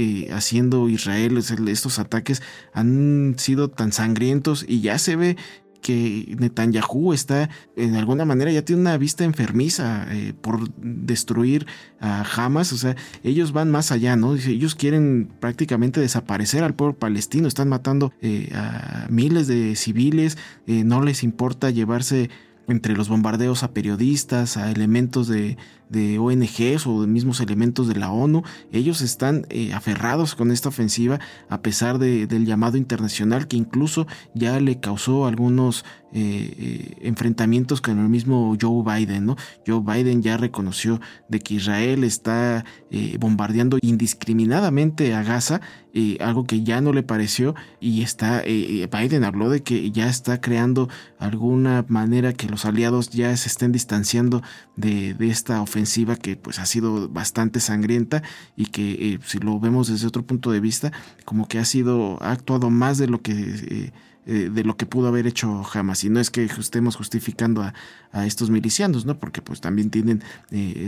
eh, 0.00 0.28
haciendo 0.30 0.88
Israel, 0.88 1.36
estos 1.66 1.98
ataques 1.98 2.40
han 2.72 3.34
sido 3.36 3.68
tan 3.68 3.90
sangrientos 3.90 4.64
y 4.68 4.80
ya 4.80 4.96
se 4.96 5.16
ve 5.16 5.36
que 5.82 6.36
Netanyahu 6.38 7.12
está 7.12 7.50
en 7.74 7.96
alguna 7.96 8.24
manera 8.24 8.52
ya 8.52 8.64
tiene 8.64 8.82
una 8.82 8.96
vista 8.96 9.24
enfermiza 9.24 10.06
eh, 10.10 10.34
por 10.40 10.72
destruir 10.76 11.66
a 11.98 12.22
Hamas, 12.22 12.72
o 12.72 12.76
sea, 12.76 12.94
ellos 13.24 13.50
van 13.50 13.72
más 13.72 13.90
allá, 13.90 14.14
¿no? 14.14 14.36
Ellos 14.36 14.76
quieren 14.76 15.32
prácticamente 15.40 16.00
desaparecer 16.00 16.62
al 16.62 16.76
pueblo 16.76 16.96
palestino, 16.96 17.48
están 17.48 17.68
matando 17.68 18.12
eh, 18.22 18.52
a 18.54 19.08
miles 19.10 19.48
de 19.48 19.74
civiles, 19.74 20.38
no 20.68 21.02
les 21.02 21.24
importa 21.24 21.70
llevarse 21.70 22.30
entre 22.68 22.94
los 22.94 23.08
bombardeos 23.08 23.62
a 23.62 23.72
periodistas, 23.72 24.56
a 24.56 24.70
elementos 24.70 25.26
de, 25.28 25.56
de 25.88 26.18
ONGs 26.18 26.86
o 26.86 27.00
de 27.00 27.06
mismos 27.06 27.40
elementos 27.40 27.88
de 27.88 27.96
la 27.96 28.10
ONU, 28.10 28.42
ellos 28.72 29.00
están 29.00 29.46
eh, 29.50 29.72
aferrados 29.72 30.34
con 30.34 30.50
esta 30.50 30.68
ofensiva 30.68 31.18
a 31.48 31.62
pesar 31.62 31.98
de, 31.98 32.26
del 32.26 32.46
llamado 32.46 32.76
internacional 32.76 33.48
que 33.48 33.56
incluso 33.56 34.06
ya 34.34 34.60
le 34.60 34.80
causó 34.80 35.26
algunos 35.26 35.84
eh, 36.12 36.54
eh, 36.58 36.96
enfrentamientos 37.02 37.80
con 37.80 37.98
el 37.98 38.08
mismo 38.08 38.56
Joe 38.60 38.82
Biden, 38.82 39.26
¿no? 39.26 39.36
Joe 39.66 39.80
Biden 39.80 40.22
ya 40.22 40.36
reconoció 40.36 41.00
de 41.28 41.40
que 41.40 41.54
Israel 41.54 42.04
está 42.04 42.64
bombardeando 43.18 43.78
indiscriminadamente 43.82 45.14
a 45.14 45.22
Gaza, 45.22 45.60
algo 46.20 46.44
que 46.44 46.62
ya 46.62 46.80
no 46.80 46.92
le 46.92 47.02
pareció 47.02 47.54
y 47.80 48.02
está 48.02 48.42
Biden 48.42 49.24
habló 49.24 49.50
de 49.50 49.62
que 49.62 49.90
ya 49.90 50.08
está 50.08 50.40
creando 50.40 50.88
alguna 51.18 51.84
manera 51.88 52.32
que 52.32 52.46
los 52.46 52.64
aliados 52.64 53.10
ya 53.10 53.36
se 53.36 53.48
estén 53.48 53.72
distanciando 53.72 54.42
de, 54.76 55.14
de 55.14 55.28
esta 55.28 55.60
ofensiva 55.60 56.16
que 56.16 56.36
pues 56.36 56.58
ha 56.58 56.66
sido 56.66 57.08
bastante 57.08 57.60
sangrienta 57.60 58.22
y 58.56 58.66
que 58.66 59.14
eh, 59.14 59.18
si 59.24 59.38
lo 59.38 59.58
vemos 59.60 59.88
desde 59.88 60.06
otro 60.06 60.24
punto 60.24 60.50
de 60.50 60.60
vista 60.60 60.92
como 61.24 61.48
que 61.48 61.58
ha 61.58 61.64
sido 61.64 62.18
ha 62.22 62.32
actuado 62.32 62.70
más 62.70 62.98
de 62.98 63.08
lo 63.08 63.20
que 63.20 63.92
eh, 64.28 64.44
eh, 64.44 64.50
de 64.50 64.64
lo 64.64 64.76
que 64.76 64.86
pudo 64.86 65.08
haber 65.08 65.26
hecho 65.26 65.64
jamás. 65.64 66.04
Y 66.04 66.10
no 66.10 66.20
es 66.20 66.30
que 66.30 66.44
estemos 66.44 66.96
justificando 66.96 67.62
a, 67.62 67.74
estos 68.26 68.50
milicianos 68.50 69.04
no 69.04 69.18
porque 69.18 69.42
pues 69.42 69.60
también 69.60 69.90
tienen 69.90 70.22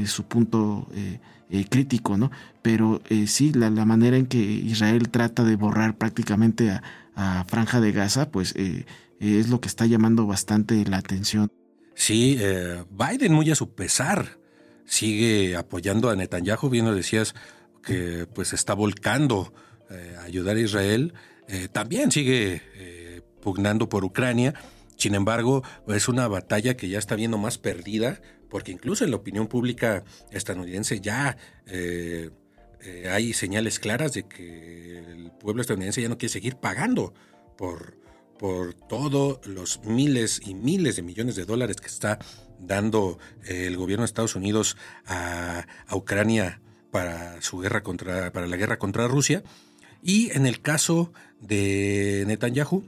su 0.06 0.24
punto 0.24 0.88
crítico 1.68 2.16
no 2.16 2.30
pero 2.62 3.02
sí 3.26 3.52
la, 3.52 3.68
la, 3.68 3.84
manera 3.84 4.16
en 4.16 4.24
que 4.24 4.38
Israel 4.38 5.10
trata 5.10 5.44
de 5.44 5.54
borrar 5.56 5.98
prácticamente 5.98 6.70
a, 6.70 6.82
a 7.14 7.44
Franja 7.44 7.78
de 7.80 7.92
Gaza 7.92 8.30
pues 8.30 8.54
es 8.56 9.48
lo 9.50 9.60
que 9.60 9.68
está 9.68 9.84
llamando 9.84 10.26
bastante 10.26 10.82
la 10.86 10.96
atención. 10.96 11.52
Sí, 11.94 12.38
Biden 12.90 13.34
muy 13.34 13.50
a 13.50 13.54
su 13.54 13.74
pesar 13.74 14.40
sigue 14.90 15.56
apoyando 15.56 16.10
a 16.10 16.16
Netanyahu, 16.16 16.68
bien 16.68 16.86
decías, 16.94 17.34
que 17.82 18.26
pues 18.34 18.52
está 18.52 18.74
volcando 18.74 19.54
eh, 19.88 20.16
a 20.18 20.24
ayudar 20.24 20.56
a 20.56 20.60
Israel, 20.60 21.14
eh, 21.48 21.68
también 21.70 22.10
sigue 22.10 22.60
eh, 22.74 22.99
pugnando 23.40 23.88
por 23.88 24.04
Ucrania. 24.04 24.54
Sin 24.96 25.14
embargo, 25.14 25.62
es 25.88 26.08
una 26.08 26.28
batalla 26.28 26.76
que 26.76 26.88
ya 26.88 26.98
está 26.98 27.16
viendo 27.16 27.38
más 27.38 27.58
perdida, 27.58 28.20
porque 28.48 28.72
incluso 28.72 29.04
en 29.04 29.10
la 29.10 29.16
opinión 29.16 29.46
pública 29.46 30.04
estadounidense 30.30 31.00
ya 31.00 31.36
hay 33.10 33.32
señales 33.32 33.78
claras 33.78 34.12
de 34.12 34.24
que 34.24 34.98
el 34.98 35.30
pueblo 35.32 35.62
estadounidense 35.62 36.02
ya 36.02 36.08
no 36.08 36.18
quiere 36.18 36.32
seguir 36.32 36.56
pagando 36.56 37.14
por, 37.56 37.96
por 38.38 38.72
todos 38.74 39.46
los 39.46 39.84
miles 39.84 40.40
y 40.44 40.54
miles 40.54 40.96
de 40.96 41.02
millones 41.02 41.36
de 41.36 41.44
dólares 41.44 41.76
que 41.76 41.88
está 41.88 42.18
dando 42.58 43.18
el 43.44 43.76
gobierno 43.76 44.02
de 44.02 44.06
Estados 44.06 44.34
Unidos 44.34 44.78
a, 45.06 45.66
a 45.86 45.96
Ucrania 45.96 46.60
para 46.90 47.40
su 47.42 47.58
guerra 47.58 47.82
contra, 47.82 48.32
para 48.32 48.46
la 48.46 48.56
guerra 48.56 48.78
contra 48.78 49.08
Rusia. 49.08 49.42
Y 50.02 50.30
en 50.32 50.46
el 50.46 50.62
caso 50.62 51.12
de 51.40 52.24
Netanyahu, 52.26 52.84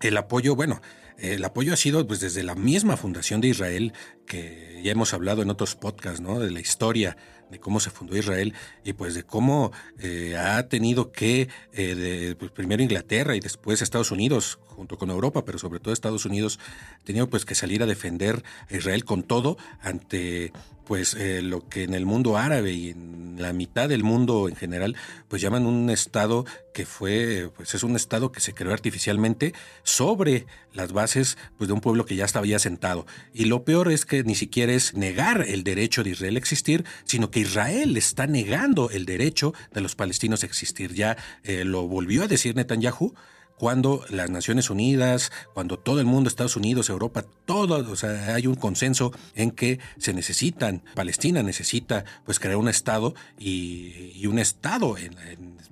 el 0.00 0.16
apoyo, 0.16 0.56
bueno, 0.56 0.80
el 1.18 1.44
apoyo 1.44 1.72
ha 1.72 1.76
sido 1.76 2.06
pues, 2.06 2.20
desde 2.20 2.42
la 2.42 2.54
misma 2.54 2.96
fundación 2.96 3.40
de 3.40 3.48
Israel, 3.48 3.92
que 4.26 4.80
ya 4.82 4.92
hemos 4.92 5.14
hablado 5.14 5.42
en 5.42 5.50
otros 5.50 5.76
podcasts, 5.76 6.20
¿no? 6.20 6.40
De 6.40 6.50
la 6.50 6.60
historia 6.60 7.16
de 7.50 7.60
cómo 7.60 7.78
se 7.78 7.90
fundó 7.90 8.16
Israel 8.16 8.54
y 8.84 8.94
pues 8.94 9.14
de 9.14 9.22
cómo 9.22 9.72
eh, 9.98 10.36
ha 10.36 10.68
tenido 10.68 11.12
que, 11.12 11.48
eh, 11.72 12.34
pues, 12.38 12.50
primero 12.50 12.82
Inglaterra 12.82 13.36
y 13.36 13.40
después 13.40 13.82
Estados 13.82 14.10
Unidos, 14.10 14.58
junto 14.66 14.98
con 14.98 15.10
Europa, 15.10 15.44
pero 15.44 15.58
sobre 15.58 15.78
todo 15.80 15.94
Estados 15.94 16.24
Unidos, 16.24 16.58
ha 17.00 17.04
tenido 17.04 17.28
pues 17.28 17.44
que 17.44 17.54
salir 17.54 17.82
a 17.82 17.86
defender 17.86 18.42
a 18.70 18.76
Israel 18.76 19.04
con 19.04 19.22
todo 19.22 19.56
ante 19.80 20.52
pues 20.84 21.14
eh, 21.14 21.42
lo 21.42 21.66
que 21.68 21.84
en 21.84 21.94
el 21.94 22.06
mundo 22.06 22.36
árabe 22.36 22.72
y 22.72 22.90
en 22.90 23.36
la 23.38 23.52
mitad 23.52 23.88
del 23.88 24.04
mundo 24.04 24.48
en 24.48 24.56
general 24.56 24.96
pues 25.28 25.42
llaman 25.42 25.66
un 25.66 25.90
estado 25.90 26.44
que 26.72 26.86
fue 26.86 27.50
pues 27.56 27.74
es 27.74 27.82
un 27.82 27.96
estado 27.96 28.30
que 28.30 28.40
se 28.40 28.54
creó 28.54 28.72
artificialmente 28.72 29.54
sobre 29.82 30.46
las 30.72 30.92
bases 30.92 31.38
pues 31.56 31.68
de 31.68 31.74
un 31.74 31.80
pueblo 31.80 32.04
que 32.04 32.16
ya 32.16 32.24
estaba 32.24 32.46
ya 32.46 32.58
sentado 32.58 33.06
y 33.32 33.46
lo 33.46 33.64
peor 33.64 33.90
es 33.90 34.04
que 34.04 34.13
ni 34.22 34.34
siquiera 34.34 34.72
es 34.72 34.94
negar 34.94 35.44
el 35.48 35.64
derecho 35.64 36.04
de 36.04 36.10
Israel 36.10 36.36
a 36.36 36.38
existir 36.38 36.84
sino 37.04 37.30
que 37.30 37.40
Israel 37.40 37.96
está 37.96 38.26
negando 38.26 38.90
el 38.90 39.06
derecho 39.06 39.54
de 39.72 39.80
los 39.80 39.96
palestinos 39.96 40.42
a 40.42 40.46
existir 40.46 40.94
ya 40.94 41.16
eh, 41.42 41.64
lo 41.64 41.88
volvió 41.88 42.24
a 42.24 42.28
decir 42.28 42.54
Netanyahu 42.54 43.14
cuando 43.56 44.04
las 44.10 44.30
Naciones 44.30 44.68
Unidas, 44.70 45.30
cuando 45.52 45.78
todo 45.78 46.00
el 46.00 46.06
mundo, 46.06 46.28
Estados 46.28 46.56
Unidos, 46.56 46.88
Europa, 46.88 47.24
todo, 47.44 47.90
o 47.90 47.96
sea, 47.96 48.34
hay 48.34 48.46
un 48.46 48.56
consenso 48.56 49.12
en 49.34 49.52
que 49.52 49.78
se 49.98 50.12
necesitan, 50.12 50.82
Palestina 50.94 51.42
necesita 51.42 52.04
pues 52.24 52.40
crear 52.40 52.56
un 52.56 52.68
Estado 52.68 53.14
y, 53.38 54.26
un 54.26 54.38
Estado 54.38 54.96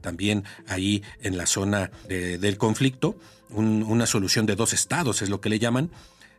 también 0.00 0.44
ahí 0.68 1.02
en 1.22 1.36
la 1.36 1.46
zona 1.46 1.90
del 2.08 2.58
conflicto, 2.58 3.18
una 3.50 4.06
solución 4.06 4.46
de 4.46 4.56
dos 4.56 4.72
estados 4.72 5.22
es 5.22 5.28
lo 5.28 5.40
que 5.40 5.48
le 5.48 5.58
llaman. 5.58 5.90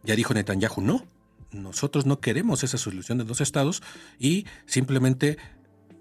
Ya 0.03 0.15
dijo 0.15 0.33
Netanyahu, 0.33 0.81
no, 0.81 1.05
nosotros 1.53 2.05
no 2.05 2.19
queremos 2.19 2.63
esa 2.63 2.77
solución 2.77 3.17
de 3.17 3.23
dos 3.23 3.41
estados 3.41 3.81
y 4.19 4.45
simplemente 4.65 5.37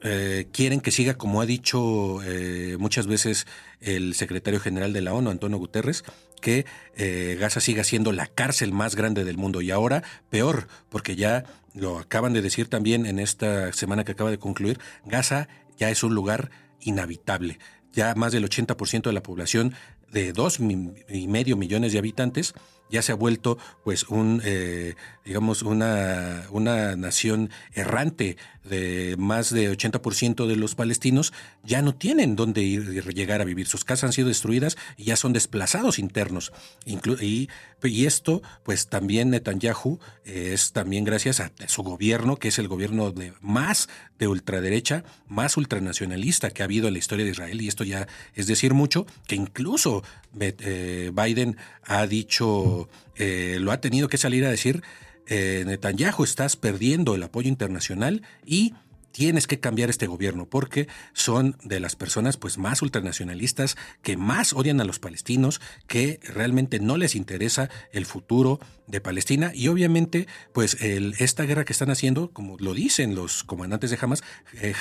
eh, 0.04 0.48
quieren 0.52 0.80
que 0.80 0.90
siga, 0.90 1.14
como 1.14 1.40
ha 1.40 1.46
dicho 1.46 2.22
eh, 2.24 2.76
muchas 2.78 3.06
veces 3.06 3.46
el 3.80 4.14
secretario 4.14 4.58
general 4.58 4.92
de 4.92 5.00
la 5.00 5.14
ONU, 5.14 5.30
Antonio 5.30 5.58
Guterres, 5.58 6.04
que 6.40 6.66
eh, 6.96 7.36
Gaza 7.38 7.60
siga 7.60 7.84
siendo 7.84 8.10
la 8.10 8.26
cárcel 8.26 8.72
más 8.72 8.96
grande 8.96 9.24
del 9.24 9.38
mundo. 9.38 9.62
Y 9.62 9.70
ahora 9.70 10.02
peor, 10.28 10.66
porque 10.88 11.14
ya 11.14 11.44
lo 11.74 11.98
acaban 11.98 12.32
de 12.32 12.42
decir 12.42 12.68
también 12.68 13.06
en 13.06 13.20
esta 13.20 13.72
semana 13.72 14.04
que 14.04 14.12
acaba 14.12 14.30
de 14.30 14.38
concluir, 14.38 14.80
Gaza 15.04 15.48
ya 15.78 15.88
es 15.90 16.02
un 16.02 16.14
lugar 16.14 16.50
inhabitable. 16.80 17.58
Ya 17.92 18.14
más 18.16 18.32
del 18.32 18.44
80% 18.48 19.02
de 19.02 19.12
la 19.12 19.22
población 19.22 19.74
de 20.10 20.32
dos 20.32 20.58
y 20.60 21.28
medio 21.28 21.56
millones 21.56 21.92
de 21.92 21.98
habitantes 21.98 22.54
ya 22.92 23.02
se 23.02 23.10
ha 23.10 23.16
vuelto 23.16 23.58
pues 23.82 24.04
un 24.04 24.40
eh, 24.44 24.94
digamos 25.24 25.62
una, 25.62 26.46
una 26.50 26.94
nación 26.94 27.50
errante 27.72 28.36
de 28.64 29.16
más 29.18 29.50
de 29.50 29.72
80% 29.72 30.46
de 30.46 30.56
los 30.56 30.74
palestinos 30.74 31.32
ya 31.64 31.82
no 31.82 31.94
tienen 31.94 32.36
dónde 32.36 32.62
ir 32.62 33.02
llegar 33.14 33.40
a 33.40 33.44
vivir. 33.44 33.66
Sus 33.66 33.84
casas 33.84 34.04
han 34.04 34.12
sido 34.12 34.28
destruidas 34.28 34.76
y 34.96 35.04
ya 35.04 35.16
son 35.16 35.32
desplazados 35.32 35.98
internos. 35.98 36.52
Y, 36.86 37.48
esto 37.82 38.42
pues 38.62 38.88
también 38.88 39.30
Netanyahu 39.30 39.98
es 40.24 40.72
también 40.72 41.04
gracias 41.04 41.40
a 41.40 41.50
su 41.66 41.82
gobierno 41.82 42.36
que 42.36 42.48
es 42.48 42.58
el 42.58 42.68
gobierno 42.68 43.10
de 43.10 43.32
más 43.40 43.88
de 44.18 44.28
ultraderecha 44.28 45.04
más 45.26 45.56
ultranacionalista 45.56 46.50
que 46.50 46.62
ha 46.62 46.66
habido 46.66 46.86
en 46.86 46.94
la 46.94 47.00
historia 47.00 47.24
de 47.24 47.32
Israel 47.32 47.60
y 47.60 47.68
esto 47.68 47.82
ya 47.82 48.06
es 48.34 48.46
decir 48.46 48.72
mucho 48.72 49.06
que 49.26 49.34
incluso 49.34 50.04
eh, 50.40 51.10
Biden 51.12 51.56
ha 51.84 52.06
dicho, 52.06 52.81
eh, 53.16 53.58
lo 53.60 53.72
ha 53.72 53.80
tenido 53.80 54.08
que 54.08 54.18
salir 54.18 54.44
a 54.44 54.50
decir, 54.50 54.82
eh, 55.26 55.64
Netanyahu, 55.66 56.24
estás 56.24 56.56
perdiendo 56.56 57.14
el 57.14 57.22
apoyo 57.22 57.48
internacional 57.48 58.22
y 58.44 58.74
tienes 59.12 59.46
que 59.46 59.60
cambiar 59.60 59.90
este 59.90 60.06
gobierno 60.06 60.46
porque 60.46 60.88
son 61.12 61.56
de 61.62 61.80
las 61.80 61.96
personas 61.96 62.38
pues 62.38 62.56
más 62.56 62.80
ultranacionalistas 62.80 63.76
que 64.00 64.16
más 64.16 64.54
odian 64.54 64.80
a 64.80 64.84
los 64.84 64.98
palestinos, 64.98 65.60
que 65.86 66.18
realmente 66.22 66.80
no 66.80 66.96
les 66.96 67.14
interesa 67.14 67.68
el 67.92 68.06
futuro 68.06 68.58
de 68.86 69.02
Palestina. 69.02 69.52
Y 69.54 69.68
obviamente 69.68 70.26
pues 70.54 70.78
esta 70.80 71.44
guerra 71.44 71.66
que 71.66 71.74
están 71.74 71.90
haciendo, 71.90 72.30
como 72.32 72.56
lo 72.58 72.72
dicen 72.72 73.14
los 73.14 73.44
comandantes 73.44 73.90
de 73.90 73.98
Hamas, 74.00 74.22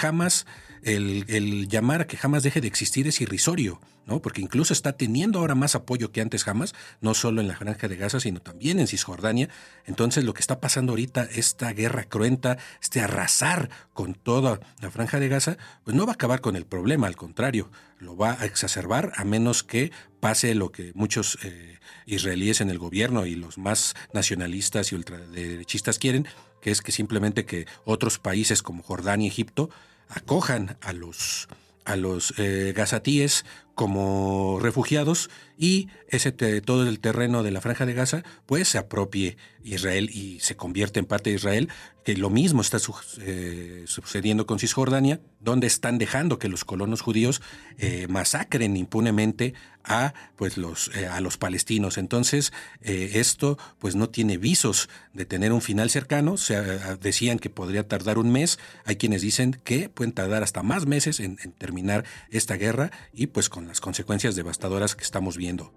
Hamas 0.01 0.45
el, 0.84 1.67
llamar 1.67 2.02
a 2.02 2.08
que 2.08 2.17
jamás 2.17 2.44
deje 2.44 2.62
de 2.62 2.67
existir 2.67 3.08
es 3.08 3.22
irrisorio, 3.22 3.80
¿no? 4.06 4.22
Porque 4.22 4.41
incluso 4.41 4.74
está 4.74 4.94
teniendo 4.94 5.39
ahora 5.39 5.56
más 5.56 5.76
apoyo 5.76 6.12
que 6.12 6.22
antes 6.22 6.44
jamás, 6.44 6.74
no 7.02 7.13
solo 7.13 7.41
en 7.41 7.48
la 7.48 7.56
Franja 7.56 7.88
de 7.88 7.96
Gaza, 7.96 8.20
sino 8.20 8.41
también 8.41 8.80
en 8.80 8.88
Cisjordania. 8.88 9.50
Entonces, 9.86 10.24
lo 10.24 10.34
que 10.34 10.41
está 10.41 10.60
pasando 10.60 10.94
ahorita, 10.94 11.24
esta 11.24 11.72
guerra 11.74 12.06
cruenta, 12.06 12.58
este 12.82 13.02
arrasar 13.02 13.70
con 13.94 14.13
toda 14.13 14.60
la 14.82 14.91
Franja 14.91 15.20
de 15.20 15.30
Gaza, 15.30 15.58
pues 15.84 15.96
no 15.96 16.06
va 16.06 16.13
a 16.13 16.15
acabar 16.15 16.41
con 16.41 16.56
el 16.56 16.65
problema, 16.65 17.08
al 17.08 17.15
contrario, 17.15 17.70
lo 18.00 18.17
va 18.17 18.38
a 18.39 18.46
exacerbar 18.46 19.12
a 19.15 19.24
menos 19.24 19.63
que 19.63 19.91
pase 20.20 20.56
lo 20.56 20.72
que 20.72 20.91
muchos 20.96 21.38
eh, 21.44 21.80
israelíes 22.06 22.62
en 22.62 22.70
el 22.70 22.80
gobierno 22.80 23.26
y 23.26 23.36
los 23.36 23.58
más 23.58 23.94
nacionalistas 24.13 24.91
y 24.91 24.96
ultraderechistas 24.96 26.00
quieren, 26.00 26.28
que 26.62 26.72
es 26.72 26.82
que 26.82 26.91
simplemente 26.91 27.46
que 27.46 27.67
otros 27.86 28.20
países 28.20 28.62
como 28.62 28.84
Jordania 28.84 29.26
y 29.26 29.30
Egipto 29.30 29.70
acojan 30.12 30.78
a 30.82 30.93
los, 30.93 31.47
a 31.86 31.95
los 31.95 32.34
eh, 32.38 32.74
gazatíes 32.76 33.45
como 33.75 34.60
refugiados 34.62 35.29
y 35.57 35.89
ese 36.07 36.31
todo 36.31 36.88
el 36.88 36.99
terreno 36.99 37.43
de 37.43 37.51
la 37.51 37.62
franja 37.62 37.86
de 37.86 37.93
Gaza 37.93 38.23
pues 38.47 38.67
se 38.67 38.77
apropie 38.77 39.38
Israel 39.63 40.10
y 40.12 40.39
se 40.39 40.55
convierte 40.55 40.99
en 40.99 41.05
parte 41.05 41.29
de 41.29 41.36
Israel, 41.36 41.69
que 42.03 42.15
lo 42.15 42.29
mismo 42.31 42.62
está 42.62 42.77
eh, 43.19 43.84
sucediendo 43.86 44.47
con 44.47 44.57
Cisjordania, 44.57 45.21
donde 45.39 45.67
están 45.67 45.99
dejando 45.99 46.39
que 46.39 46.49
los 46.49 46.65
colonos 46.65 47.01
judíos 47.01 47.41
eh, 47.77 48.07
masacren 48.10 48.75
impunemente 48.75 49.53
a 49.84 50.13
pues 50.36 50.57
los 50.57 50.89
eh, 50.95 51.07
a 51.07 51.21
los 51.21 51.38
palestinos. 51.38 51.99
Entonces 51.99 52.53
esto 52.81 53.57
pues 53.77 53.95
no 53.95 54.10
tiene 54.10 54.38
visos 54.38 54.89
de 55.13 55.25
tener 55.25 55.53
un 55.53 55.62
final 55.62 55.91
cercano. 55.91 56.38
Se 56.38 56.60
decían 56.97 57.38
que 57.38 57.51
podría 57.51 57.88
tardar 57.88 58.17
un 58.17 58.31
mes. 58.31 58.57
Hay 58.86 58.95
quienes 58.95 59.21
dicen 59.21 59.60
que 59.63 59.89
pueden 59.89 60.13
tardar 60.13 60.41
hasta 60.41 60.63
más 60.63 60.88
meses 60.88 61.19
en, 61.19 61.38
en 61.43 61.51
terminar 61.51 62.03
esta 62.31 62.55
guerra 62.55 62.91
y 63.13 63.27
pues 63.27 63.49
con 63.49 63.61
las 63.67 63.82
consecuencias 63.82 64.36
devastadoras 64.36 64.95
que 64.95 65.04
estamos 65.04 65.38
viendo. 65.38 65.71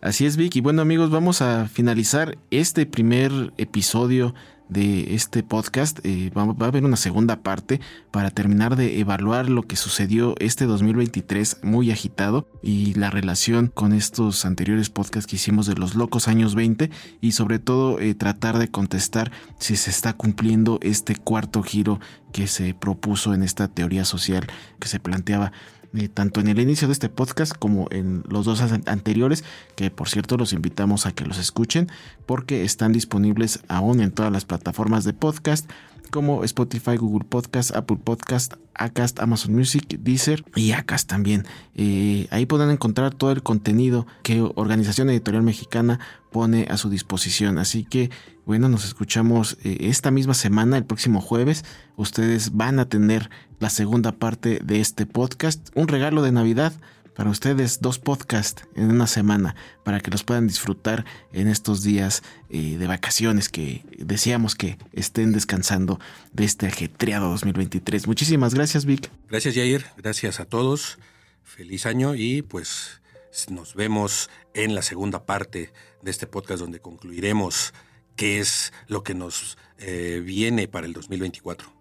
Así 0.00 0.26
es, 0.26 0.36
Vic. 0.36 0.56
Y 0.56 0.60
bueno, 0.60 0.82
amigos, 0.82 1.10
vamos 1.10 1.40
a 1.40 1.66
finalizar 1.66 2.36
este 2.50 2.84
primer 2.84 3.54
episodio 3.56 4.34
de 4.68 5.14
este 5.14 5.42
podcast. 5.42 6.00
Eh, 6.04 6.30
va, 6.36 6.42
a 6.42 6.68
haber 6.68 6.84
una 6.84 6.96
segunda 6.96 7.42
parte 7.42 7.80
para 8.10 8.30
terminar 8.30 8.76
de 8.76 9.00
evaluar 9.00 9.48
lo 9.48 9.62
que 9.62 9.76
sucedió 9.76 10.34
este 10.40 10.66
2023 10.66 11.60
muy 11.62 11.90
agitado 11.90 12.48
y 12.62 12.94
la 12.94 13.10
relación 13.10 13.68
con 13.68 13.92
estos 13.92 14.44
anteriores 14.44 14.90
podcasts 14.90 15.26
que 15.26 15.36
hicimos 15.36 15.66
de 15.66 15.74
los 15.74 15.94
locos 15.94 16.28
años 16.28 16.54
20 16.54 16.90
y 17.20 17.32
sobre 17.32 17.58
todo 17.58 17.98
eh, 18.00 18.14
tratar 18.14 18.58
de 18.58 18.68
contestar 18.68 19.32
si 19.58 19.76
se 19.76 19.90
está 19.90 20.14
cumpliendo 20.14 20.78
este 20.82 21.16
cuarto 21.16 21.62
giro 21.62 22.00
que 22.32 22.46
se 22.46 22.74
propuso 22.74 23.32
en 23.32 23.42
esta 23.42 23.68
teoría 23.68 24.04
social 24.04 24.46
que 24.80 24.88
se 24.88 25.00
planteaba 25.00 25.52
eh, 25.96 26.08
tanto 26.08 26.40
en 26.40 26.48
el 26.48 26.58
inicio 26.58 26.88
de 26.88 26.92
este 26.92 27.08
podcast 27.08 27.52
como 27.56 27.86
en 27.90 28.24
los 28.28 28.44
dos 28.44 28.60
anteriores, 28.60 29.44
que 29.76 29.90
por 29.90 30.08
cierto 30.08 30.36
los 30.36 30.52
invitamos 30.52 31.06
a 31.06 31.12
que 31.12 31.24
los 31.24 31.38
escuchen 31.38 31.88
porque 32.26 32.64
están 32.64 32.92
disponibles 32.92 33.60
aún 33.68 34.00
en 34.00 34.10
todas 34.10 34.32
las 34.32 34.44
plataformas 34.44 35.04
de 35.04 35.12
podcast 35.12 35.70
como 36.10 36.44
Spotify, 36.44 36.96
Google 36.96 37.26
Podcast, 37.28 37.74
Apple 37.74 37.98
Podcast, 38.02 38.54
Acast, 38.74 39.20
Amazon 39.20 39.54
Music, 39.54 39.98
Deezer 40.00 40.44
y 40.54 40.72
Acast 40.72 41.08
también. 41.08 41.46
Eh, 41.74 42.26
ahí 42.30 42.46
pueden 42.46 42.70
encontrar 42.70 43.14
todo 43.14 43.30
el 43.32 43.42
contenido 43.42 44.06
que 44.22 44.40
Organización 44.54 45.10
Editorial 45.10 45.42
Mexicana 45.42 46.00
pone 46.32 46.66
a 46.70 46.76
su 46.76 46.90
disposición. 46.90 47.58
Así 47.58 47.84
que, 47.84 48.10
bueno, 48.46 48.68
nos 48.68 48.84
escuchamos 48.84 49.56
eh, 49.64 49.78
esta 49.80 50.10
misma 50.10 50.34
semana, 50.34 50.76
el 50.76 50.84
próximo 50.84 51.20
jueves. 51.20 51.64
Ustedes 51.96 52.56
van 52.56 52.78
a 52.78 52.88
tener 52.88 53.30
la 53.60 53.70
segunda 53.70 54.12
parte 54.12 54.60
de 54.64 54.80
este 54.80 55.06
podcast, 55.06 55.68
un 55.74 55.88
regalo 55.88 56.22
de 56.22 56.32
Navidad 56.32 56.72
para 57.14 57.30
ustedes 57.30 57.80
dos 57.80 57.98
podcasts 57.98 58.66
en 58.74 58.90
una 58.90 59.06
semana 59.06 59.54
para 59.84 60.00
que 60.00 60.10
los 60.10 60.24
puedan 60.24 60.46
disfrutar 60.46 61.04
en 61.32 61.48
estos 61.48 61.82
días 61.82 62.22
eh, 62.50 62.76
de 62.76 62.86
vacaciones 62.86 63.48
que 63.48 63.84
deseamos 63.98 64.54
que 64.54 64.78
estén 64.92 65.32
descansando 65.32 66.00
de 66.32 66.44
este 66.44 66.66
ajetreado 66.66 67.30
2023. 67.30 68.06
Muchísimas 68.06 68.54
gracias, 68.54 68.84
Vic. 68.84 69.10
Gracias, 69.28 69.54
Jair. 69.54 69.86
Gracias 69.96 70.40
a 70.40 70.44
todos. 70.44 70.98
Feliz 71.42 71.86
año 71.86 72.14
y 72.14 72.42
pues 72.42 73.00
nos 73.48 73.74
vemos 73.74 74.30
en 74.54 74.74
la 74.74 74.82
segunda 74.82 75.26
parte 75.26 75.72
de 76.02 76.10
este 76.10 76.26
podcast 76.26 76.60
donde 76.60 76.80
concluiremos 76.80 77.74
qué 78.16 78.38
es 78.38 78.72
lo 78.86 79.02
que 79.02 79.14
nos 79.14 79.58
eh, 79.78 80.22
viene 80.24 80.68
para 80.68 80.86
el 80.86 80.92
2024. 80.92 81.72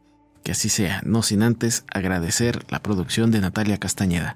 Que 0.43 0.51
así 0.51 0.69
sea, 0.69 1.01
no 1.05 1.23
sin 1.23 1.41
antes 1.41 1.85
agradecer 1.87 2.65
la 2.69 2.81
producción 2.81 3.31
de 3.31 3.39
Natalia 3.39 3.77
Castañeda. 3.77 4.35